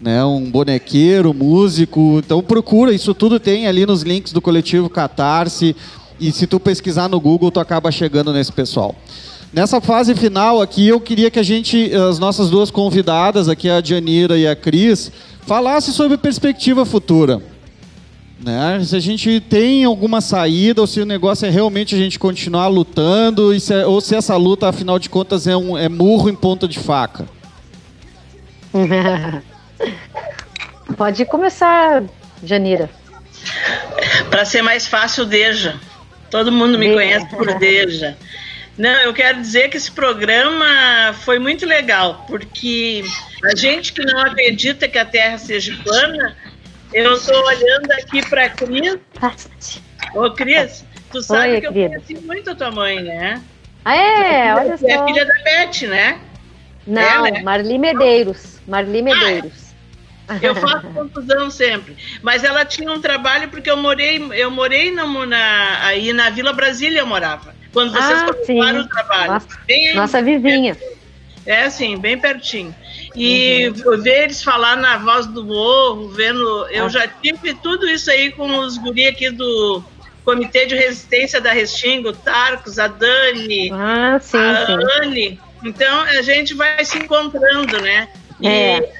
[0.00, 0.24] né?
[0.24, 2.20] Um bonequeiro, músico.
[2.24, 5.76] Então procura, isso tudo tem ali nos links do coletivo Catarse.
[6.18, 8.94] E se tu pesquisar no Google, tu acaba chegando nesse pessoal.
[9.52, 13.82] Nessa fase final aqui, eu queria que a gente, as nossas duas convidadas aqui, a
[13.82, 15.10] Janira e a Cris,
[15.42, 17.42] falasse sobre perspectiva futura.
[18.38, 18.80] Né?
[18.84, 22.68] Se a gente tem alguma saída ou se o negócio é realmente a gente continuar
[22.68, 26.34] lutando se, é, ou se essa luta, afinal de contas, é, um, é murro em
[26.34, 27.26] ponta de faca.
[30.96, 32.02] Pode começar,
[32.42, 32.90] Janira.
[34.30, 35.78] Para ser mais fácil, Deja.
[36.30, 36.94] Todo mundo me Deja.
[36.96, 38.16] conhece por Deja.
[38.78, 43.04] Não, eu quero dizer que esse programa foi muito legal, porque
[43.44, 46.36] a gente que não acredita que a Terra seja plana,
[46.92, 48.96] eu estou olhando aqui para a Cris.
[50.14, 52.00] Ô, Cris, tu sabe Oi, que eu querida.
[52.00, 53.42] conheci muito a tua mãe, né?
[53.84, 55.06] Ah, é, olha Você é só.
[55.06, 56.18] filha da Beth, né?
[56.86, 57.42] Não, É, né?
[57.42, 58.58] Marli Medeiros.
[58.66, 59.69] Marli Medeiros.
[60.42, 61.96] Eu faço confusão sempre.
[62.22, 66.52] Mas ela tinha um trabalho porque eu morei, eu morei na, na- aí na Vila
[66.52, 67.54] Brasília eu morava.
[67.72, 68.86] Quando vocês Ah, começaram sim.
[68.86, 69.32] o trabalho.
[69.32, 70.76] Nossa, Bem- Nossa vizinha.
[71.46, 72.74] É assim, bem pertinho.
[73.16, 74.02] E Uhum.
[74.02, 76.66] ver eles falar na voz do morro, vendo.
[76.68, 76.88] Eu Ah.
[76.88, 79.82] já tive tudo isso aí com os guri aqui do
[80.24, 84.76] Comitê de Resistência da Restinga, o Tarcos, a Dani, Ah, sim, a sim.
[85.02, 85.40] Anne.
[85.64, 88.08] Então a gente vai se encontrando, né?
[88.40, 88.99] E É.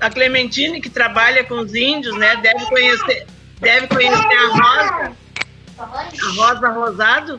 [0.00, 3.26] a Clementine, que trabalha com os índios, né, deve conhecer,
[3.60, 5.12] deve conhecer a Rosa,
[5.78, 7.36] a Rosa Rosado.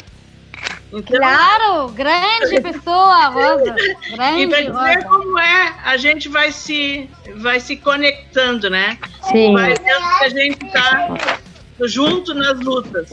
[0.93, 3.75] Então, Claro, grande pessoa, Rosa.
[4.11, 5.07] e Grande vai dizer Rosa.
[5.07, 8.97] como é, a gente vai se, vai se conectando, né?
[9.31, 9.53] Sim.
[9.53, 11.39] Vai vendo que a gente tá
[11.87, 13.09] junto nas lutas.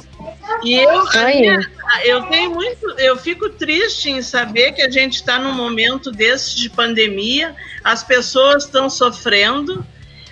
[0.63, 1.05] E eu,
[1.41, 1.61] minha-
[2.05, 6.57] eu tenho muito, eu fico triste em saber que a gente está num momento desse
[6.57, 7.55] de pandemia,
[7.85, 9.85] as pessoas estão sofrendo.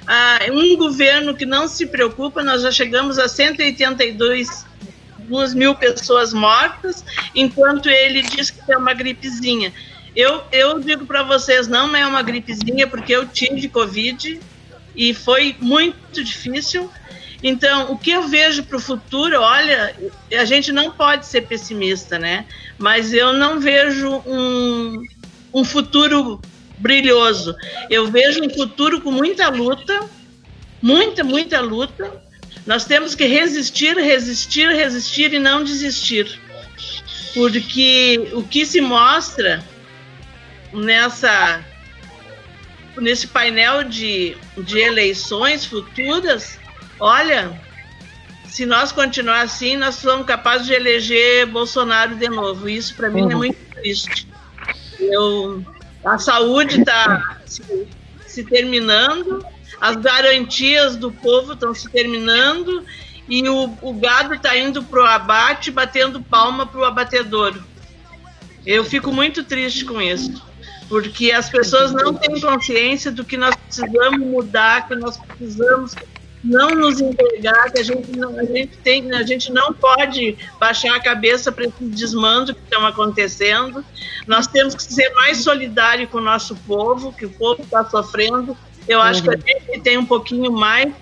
[0.07, 4.65] Ah, um governo que não se preocupa, nós já chegamos a 182
[5.21, 9.73] duas mil pessoas mortas, enquanto ele diz que é uma gripezinha.
[10.15, 14.41] Eu, eu digo para vocês, não é uma gripezinha, porque eu tive Covid
[14.95, 16.91] e foi muito difícil.
[17.49, 19.95] Então, o que eu vejo para o futuro, olha,
[20.37, 22.45] a gente não pode ser pessimista, né?
[22.77, 25.01] Mas eu não vejo um,
[25.55, 26.41] um futuro
[26.79, 27.55] brilhoso.
[27.89, 30.11] Eu vejo um futuro com muita luta,
[30.83, 32.21] muita, muita luta.
[32.67, 36.41] Nós temos que resistir, resistir, resistir e não desistir.
[37.33, 39.65] Porque o que se mostra
[40.73, 41.65] nessa
[43.01, 46.59] nesse painel de, de eleições futuras,
[46.99, 47.61] olha,
[48.49, 52.69] se nós continuar assim, nós somos capazes de eleger Bolsonaro de novo.
[52.69, 53.37] Isso para mim é Uhum.
[53.39, 54.29] muito triste.
[54.99, 55.63] Eu,
[56.05, 57.63] a saúde está se,
[58.27, 59.45] se terminando,
[59.81, 62.85] as garantias do povo estão se terminando
[63.29, 67.63] e o, o gado está indo para o abate, batendo palma para o abatedouro.
[68.65, 70.43] Eu fico muito triste com isso,
[70.89, 75.95] porque as pessoas não têm consciência do que nós precisamos mudar, que nós precisamos
[76.47, 80.95] não nos entregar, que a gente não, a gente tem, a gente não pode baixar
[80.95, 83.85] a cabeça para esses desmandos que estão acontecendo.
[84.27, 88.57] Nós temos que ser mais solidários com o nosso povo, que o povo está sofrendo.
[88.87, 90.93] Eu acho que a gente tem um pouquinho mais.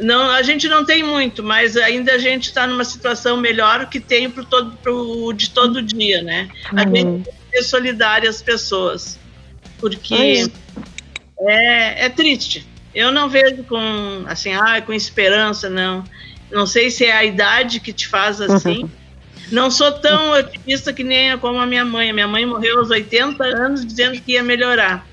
[0.00, 3.98] Não, a gente não tem muito, mas ainda a gente está numa situação melhor que
[3.98, 6.48] tem pro todo, pro, de todo dia, né?
[6.76, 6.94] A Uhum.
[6.94, 9.18] gente tem que ser solidário às pessoas,
[9.80, 10.52] porque Aí.
[11.40, 12.64] é, é triste.
[12.98, 16.02] Eu não vejo com assim, ah, com esperança, não.
[16.50, 18.88] Não sei se é a idade que te faz assim.
[19.50, 22.12] Não sou tão otimista que nem como a minha mãe.
[22.12, 25.06] Minha mãe morreu aos 80 anos dizendo que ia melhorar.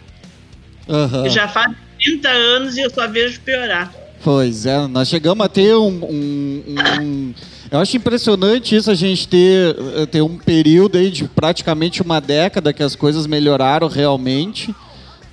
[0.90, 1.30] Aham.
[1.30, 1.74] Já faz
[2.04, 3.94] 30 anos e eu só vejo piorar.
[4.22, 6.64] Pois é, nós chegamos a ter um, um-
[7.00, 7.34] um-
[7.72, 12.20] Eu acho impressionante isso, a gente ter, eh, ter um período aí de praticamente uma
[12.20, 14.74] década que as coisas melhoraram realmente.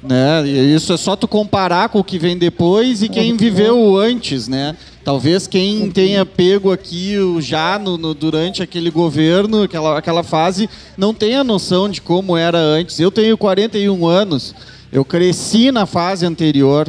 [0.03, 0.45] Né?
[0.47, 4.49] E isso é só tu comparar com o que vem depois e quem viveu antes,
[4.49, 4.77] né?
[5.05, 11.13] Talvez quem tenha pego aqui já no, no- durante aquele governo, aquela, aquela fase, não
[11.15, 12.99] tenha noção de como era antes.
[12.99, 14.55] Eu tenho 41 anos,
[14.93, 16.89] eu cresci na fase anterior,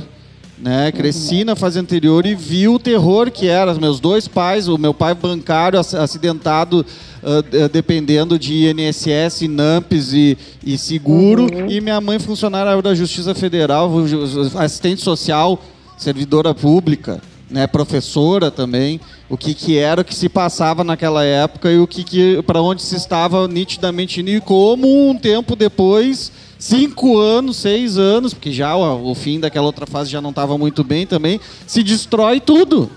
[0.58, 0.92] né?
[0.92, 3.74] Cresci na fase anterior e vi o terror que era.
[3.76, 6.84] Meus dois pais, o meu pai bancário ac- acidentado,
[7.26, 13.34] ah, de- dependendo de INSS, NAMPS e, e seguro, e minha mãe funcionária da Justiça
[13.34, 13.92] Federal,
[14.56, 15.62] assistente social,
[15.98, 19.00] servidora pública, né, professora também,
[19.30, 22.62] o que, que era o que se passava naquela época e o que, que para
[22.62, 24.30] onde se estava nitidamente indo.
[24.32, 29.66] E como um tempo depois, cinco anos, seis anos, porque já o, o fim daquela
[29.68, 32.90] outra fase já não estava muito bem também, se destrói tudo.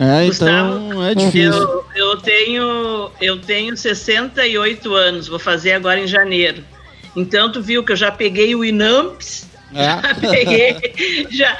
[0.00, 0.28] É, então
[0.88, 1.52] Gustavo, é difícil.
[1.52, 6.64] Eu, eu tenho eu tenho 68 anos, vou fazer agora em janeiro.
[7.16, 9.84] Então tu viu que eu já peguei o INAMPS, É.
[10.20, 11.58] já peguei, já,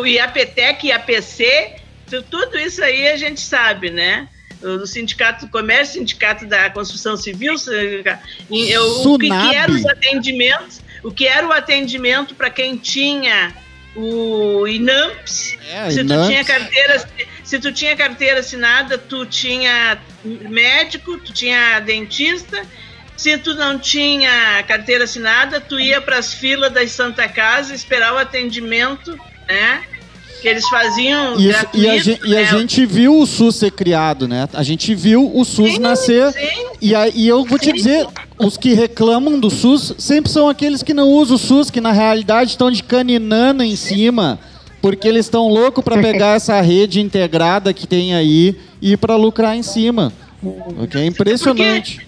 [0.00, 1.72] o IAPTEC, IAPC,
[2.08, 4.28] tu- tudo isso aí a gente sabe, né?
[4.62, 7.54] O Sindicato do Comércio, Sindicato da Construção Civil,
[8.50, 13.54] eu, o que, que eram os atendimentos, o que era o atendimento para quem tinha
[13.96, 16.28] o INAMPS, É, se tu INAMPS.
[16.28, 17.08] tinha carteira,
[17.42, 22.62] se tu tinha carteira assinada, tu tinha médico, tu tinha dentista.
[23.16, 28.14] Se tu não tinha carteira assinada, tu ia para as filas das Santa Casa esperar
[28.14, 29.14] o atendimento,
[29.46, 29.82] né?
[30.40, 32.46] Que eles faziam Isso, gratuito, e, a gente, e a né?
[32.46, 34.48] gente viu o SUS ser criado, né?
[34.54, 36.32] A gente viu o SUS Sim, nascer.
[36.32, 36.66] sim.
[36.80, 37.72] E, e eu vou te Sim.
[37.74, 38.06] dizer,
[38.38, 41.92] os que reclamam do SUS sempre são aqueles que não usam o SUS, que na
[41.92, 44.38] realidade estão de caninana em cima,
[44.80, 49.54] porque eles estão loucos para pegar essa rede integrada que tem aí e para lucrar
[49.56, 50.10] em cima.
[50.42, 52.00] O que é impressionante.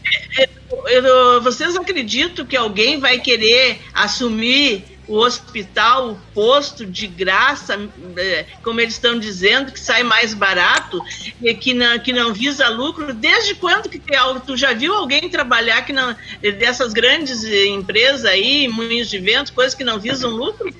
[0.87, 7.79] Eu- vocês acreditam que alguém vai querer assumir o hospital, o posto de graça,
[8.17, 10.99] eh, como eles estão dizendo, que sai mais barato,
[11.43, 13.13] e que não, que não visa lucro?
[13.13, 14.01] Desde quando que?
[14.47, 19.75] Tu já viu alguém trabalhar que não, dessas grandes empresas aí, moinhos de vento, coisas
[19.75, 20.73] que não visam lucro?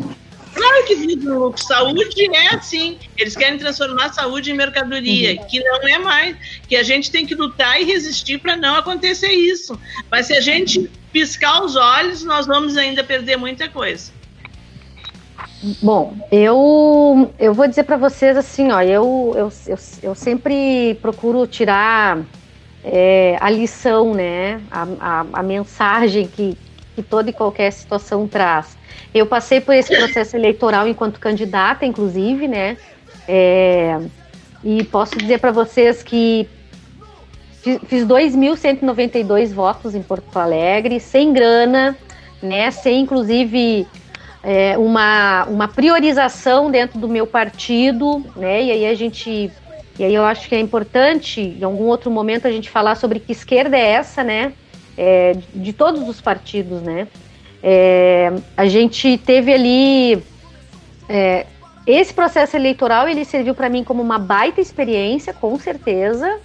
[0.55, 1.63] Claro que visam lucro.
[1.63, 2.99] Saúde é assim.
[3.19, 6.37] Eles querem transformar a saúde em mercadoria, que não é mais.
[6.67, 9.79] Que a gente tem que lutar e resistir para não acontecer isso.
[10.11, 14.22] Mas se a gente piscar os olhos, nós vamos ainda perder muita coisa.
[15.81, 21.47] Bom, eu, eu vou dizer para vocês assim, ó, eu, eu, eu, eu sempre procuro
[21.47, 22.27] tirar
[22.83, 26.59] é, a lição, né, a, a, a mensagem que,
[26.97, 28.77] que toda e qualquer situação traz.
[29.15, 32.77] Eu passei por esse processo eleitoral enquanto candidata, inclusive, né,
[33.29, 34.01] é,
[34.65, 36.51] e posso dizer para vocês que
[37.63, 41.97] fi- fiz 2.192 votos em Porto Alegre, sem grana,
[42.43, 43.87] né, sem inclusive
[44.43, 48.63] é, uma, uma priorização dentro do meu partido, né?
[48.63, 49.51] E aí a gente.
[49.99, 53.21] E aí eu acho que é importante, em algum outro momento, a gente falar sobre
[53.21, 54.53] que esquerda é essa, né?
[54.97, 57.07] É, de todos os partidos, né?
[57.63, 60.23] É, a gente teve ali.
[61.09, 61.47] é,
[61.87, 66.39] esse processo eleitoral ele serviu para mim como uma baita experiência, com certeza,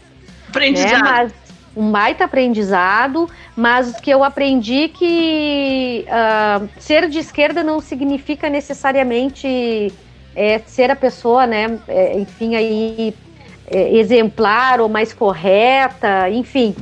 [0.50, 0.92] Aprendizado.
[0.92, 1.34] né, mas
[1.78, 9.94] um baita aprendizado, mas que eu aprendi que ah, ser de esquerda não significa necessariamente
[10.36, 13.14] é, ser a pessoa, né, é, enfim, aí
[13.70, 16.76] é, exemplar ou mais correta, enfim,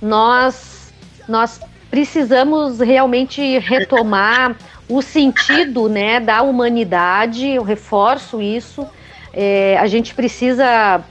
[0.00, 0.92] nós
[1.28, 1.60] nós
[1.90, 4.56] precisamos realmente retomar
[4.88, 7.46] o sentido, né, da humanidade.
[7.46, 8.86] Eu reforço isso.
[9.32, 11.04] É, a gente precisa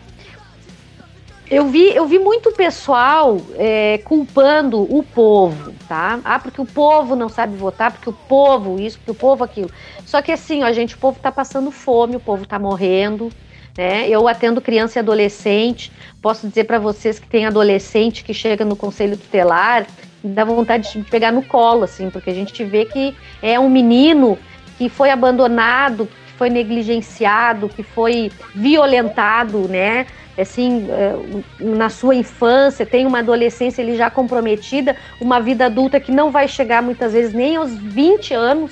[1.49, 6.19] eu vi, eu vi muito pessoal é, culpando o povo, tá?
[6.23, 9.71] Ah, porque o povo não sabe votar, porque o povo isso, porque o povo aquilo.
[10.05, 13.29] Só que assim, ó, gente, o povo tá passando fome, o povo tá morrendo,
[13.77, 14.09] né?
[14.09, 15.91] Eu atendo criança e adolescente,
[16.21, 19.87] posso dizer para vocês que tem adolescente que chega no conselho tutelar,
[20.21, 24.37] dá vontade de pegar no colo, assim, porque a gente vê que é um menino
[24.77, 30.05] que foi abandonado, que foi negligenciado, que foi violentado, né?
[30.37, 31.15] Assim, eh,
[31.59, 36.47] na sua infância, tem uma adolescência ele já comprometida, uma vida adulta que não vai
[36.47, 38.71] chegar muitas vezes nem aos 20 anos,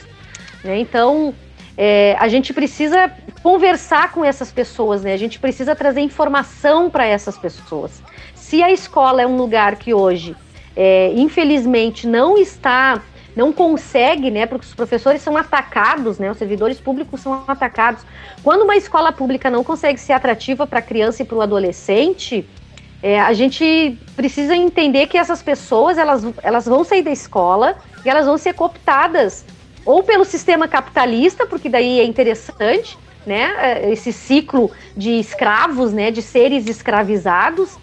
[0.63, 0.77] né?
[0.77, 1.33] Então,
[1.77, 3.11] eh, a gente precisa
[3.41, 5.13] conversar com essas pessoas, né?
[5.13, 8.01] A gente precisa trazer informação para essas pessoas.
[8.33, 10.35] Se a escola é um lugar que hoje,
[10.75, 13.01] eh, infelizmente, não está
[13.35, 14.45] não consegue, né?
[14.45, 16.31] Porque os professores são atacados, né?
[16.31, 18.03] Os servidores públicos são atacados.
[18.43, 22.47] Quando uma escola pública não consegue ser atrativa para a criança e para o adolescente,
[23.03, 28.09] é, a gente precisa entender que essas pessoas elas, elas vão sair da escola e
[28.09, 29.45] elas vão ser cooptadas
[29.85, 36.09] ou pelo sistema capitalista, porque daí é interessante, né, eh, esse ciclo de escravos, né,
[36.09, 37.77] de seres escravizados,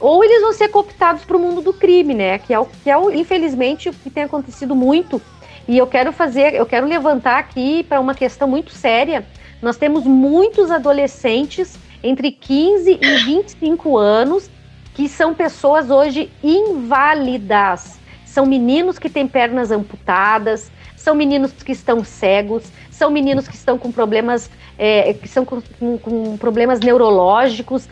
[0.00, 2.90] ou eles vão ser cooptados para o mundo do crime, né, que é o que
[2.90, 5.20] é o, infelizmente o que tem acontecido muito.
[5.68, 9.24] E eu quero fazer, eu quero levantar aqui para uma questão muito séria.
[9.60, 14.50] Nós temos muitos adolescentes entre 15 e 25 anos
[14.94, 17.98] que são pessoas hoje inválidas.
[18.24, 23.78] São meninos que têm pernas amputadas, são meninos que estão cegos, são meninos que estão
[23.78, 27.88] com problemas, é, que são com, com, com problemas neurológicos,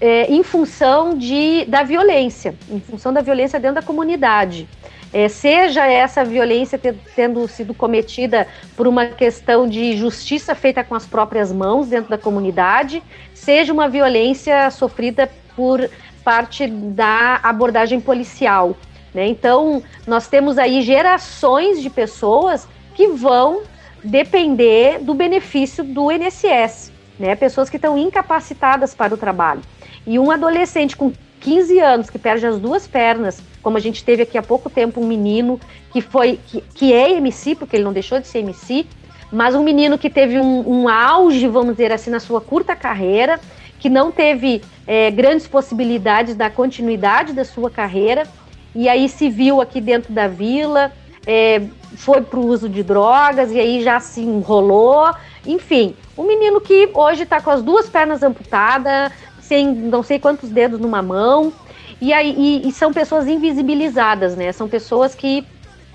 [0.00, 4.68] é, em função de, da violência, em função da violência dentro da comunidade.
[5.12, 6.78] É, seja essa violência
[7.16, 8.46] tendo sido cometida
[8.76, 13.02] por uma questão de justiça feita com as próprias mãos dentro da comunidade,
[13.32, 15.88] seja uma violência sofrida por
[16.22, 18.76] parte da abordagem policial.
[19.14, 19.26] Né?
[19.28, 23.62] Então, nós temos aí gerações de pessoas que vão
[24.04, 27.34] depender do benefício do INSS, né?
[27.34, 29.62] pessoas que estão incapacitadas para o trabalho.
[30.08, 34.22] E um adolescente com 15 anos que perde as duas pernas, como a gente teve
[34.22, 35.60] aqui há pouco tempo um menino
[35.92, 38.86] que foi que, que é MC, porque ele não deixou de ser MC,
[39.30, 43.38] mas um menino que teve um, um auge, vamos dizer assim, na sua curta carreira,
[43.78, 48.26] que não teve é, grandes possibilidades da continuidade da sua carreira,
[48.74, 50.90] e aí se viu aqui dentro da vila,
[51.26, 51.60] é,
[51.96, 55.10] foi para o uso de drogas, e aí já se enrolou.
[55.46, 59.12] Enfim, um menino que hoje está com as duas pernas amputadas,
[59.48, 61.52] sem não sei quantos dedos numa mão,
[62.00, 64.52] e, aí, e, e são pessoas invisibilizadas, né?
[64.52, 65.44] São pessoas que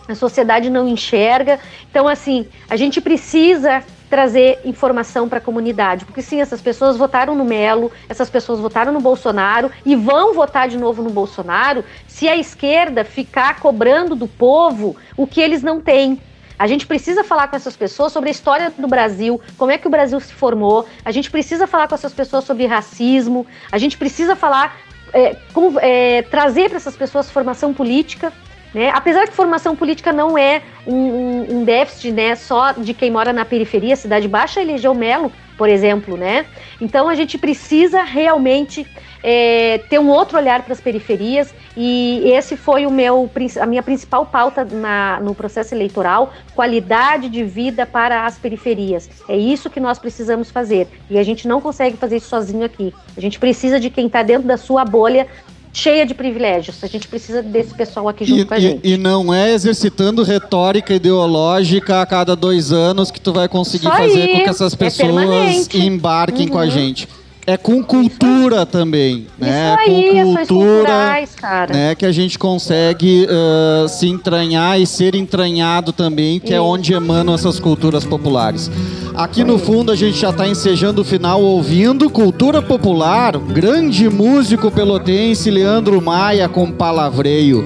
[0.07, 1.59] a sociedade não enxerga.
[1.89, 7.33] Então, assim, a gente precisa trazer informação para a comunidade, porque sim, essas pessoas votaram
[7.33, 12.27] no Melo, essas pessoas votaram no Bolsonaro e vão votar de novo no Bolsonaro se
[12.27, 16.21] a esquerda ficar cobrando do povo o que eles não têm.
[16.57, 19.87] A gente precisa falar com essas pessoas sobre a história do Brasil, como é que
[19.87, 20.87] o Brasil se formou.
[21.03, 23.45] A gente precisa falar com essas pessoas sobre racismo.
[23.71, 24.77] A gente precisa falar,
[25.11, 28.31] é, com, é, trazer para essas pessoas formação política.
[28.73, 28.89] Né?
[28.89, 33.31] Apesar que formação política não é um, um, um, déficit né, só de quem mora
[33.31, 35.31] na periferia, Cidade Baixa elegeu Melo,
[35.63, 36.17] por exemplo.
[36.17, 36.45] Né?
[36.81, 38.85] Então a gente precisa realmente
[39.23, 43.31] é, ter um outro olhar para as periferias e esse foi o meu,
[43.61, 49.09] a minha principal pauta na, no processo eleitoral, qualidade de vida para as periferias.
[49.29, 52.93] É isso que nós precisamos fazer e a gente não consegue fazer isso sozinho aqui.
[53.15, 55.29] A gente precisa de quem está dentro da sua bolha
[55.73, 56.83] cheia de privilégios.
[56.83, 58.79] A gente precisa desse pessoal aqui junto e, com a gente.
[58.87, 63.97] E, não é exercitando retórica ideológica a cada dois anos que tu vai conseguir Isso
[63.97, 65.77] fazer com que essas é pessoas permanente.
[65.79, 66.69] embarquem com a Uhum.
[66.71, 67.07] gente.
[67.45, 69.75] É com cultura também, né?
[69.77, 71.73] Isso aí, com cultura, cara.
[71.73, 71.95] né?
[71.95, 76.65] Que a gente consegue ah, se entranhar e ser entranhado também, que é Isso.
[76.65, 78.71] onde emanam essas culturas populares.
[79.13, 84.71] Aqui no fundo a gente já está ensejando o final ouvindo Cultura Popular, grande músico
[84.71, 87.65] pelotense Leandro Maia com palavreio.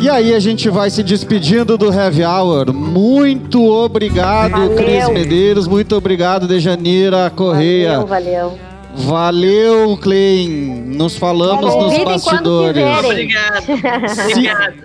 [0.00, 2.72] E aí a gente vai se despedindo do Heavy Hour.
[2.72, 4.76] Muito obrigado, Valeu.
[4.76, 5.66] Cris Medeiros.
[5.66, 7.98] Muito obrigado, Dejanira Correia.
[7.98, 8.67] Valeu, valeu.
[8.98, 10.84] Valeu, Klein.
[10.86, 12.82] Nos falamos nos Convidem quando bastidores.
[13.04, 13.64] Obrigado.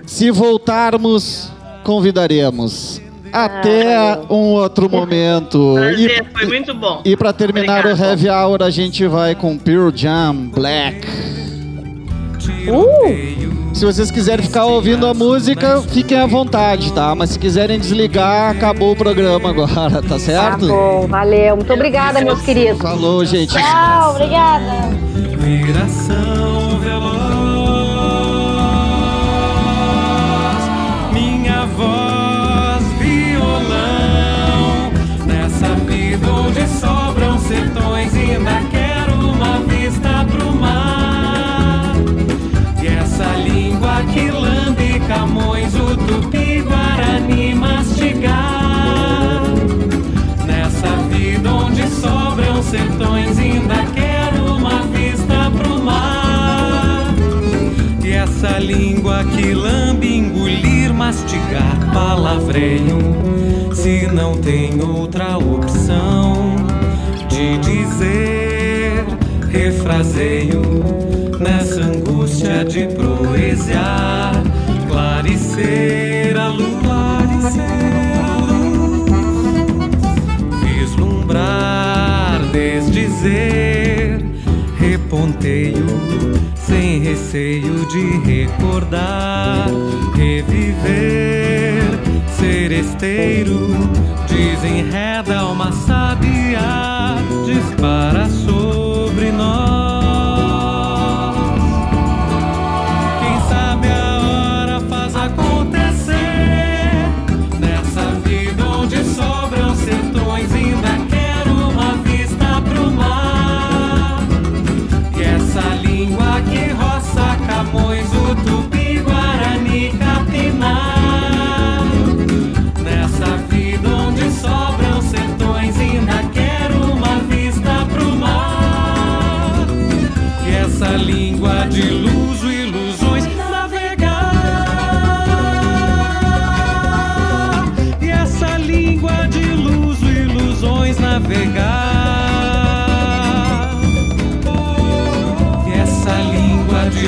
[0.06, 1.52] Se, se voltarmos,
[1.84, 3.02] convidaremos.
[3.32, 5.76] Até um outro momento.
[5.98, 7.02] E, Prazer, foi muito bom.
[7.04, 8.00] e para terminar Obrigado.
[8.00, 11.08] o Heavy Hour, a gente vai com Pearl Jam Black.
[12.68, 13.53] Uh!
[13.74, 17.14] Se vocês quiserem ficar ouvindo a música, fiquem à vontade, tá?
[17.16, 20.68] Mas se quiserem desligar, acabou o programa agora, tá Tá certo?
[20.68, 21.56] bom, valeu.
[21.56, 22.80] Muito obrigada, meus queridos.
[22.82, 23.52] Falou, gente.
[23.54, 24.90] Tchau, obrigada.
[25.40, 27.14] Viração veloz,
[31.12, 34.92] minha voz, violão.
[35.26, 38.73] Nessa vida onde sobram sertões, quero
[52.74, 57.14] sertões, ainda quero uma vista pro mar.
[58.04, 62.98] E essa língua que lambe, engolir, mastigar, palavreio.
[63.76, 66.56] Se não tem outra opção
[67.30, 69.06] de dizer,
[69.52, 70.64] refraseio.
[71.40, 74.32] Nessa angústia de proesia,
[74.90, 76.13] clarecer
[86.56, 89.68] sem receio de recordar,
[90.16, 91.82] reviver,
[92.38, 93.70] ser esteiro,
[94.28, 98.83] desenreda uma sabiá, dispara sobre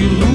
[0.07, 0.34] língua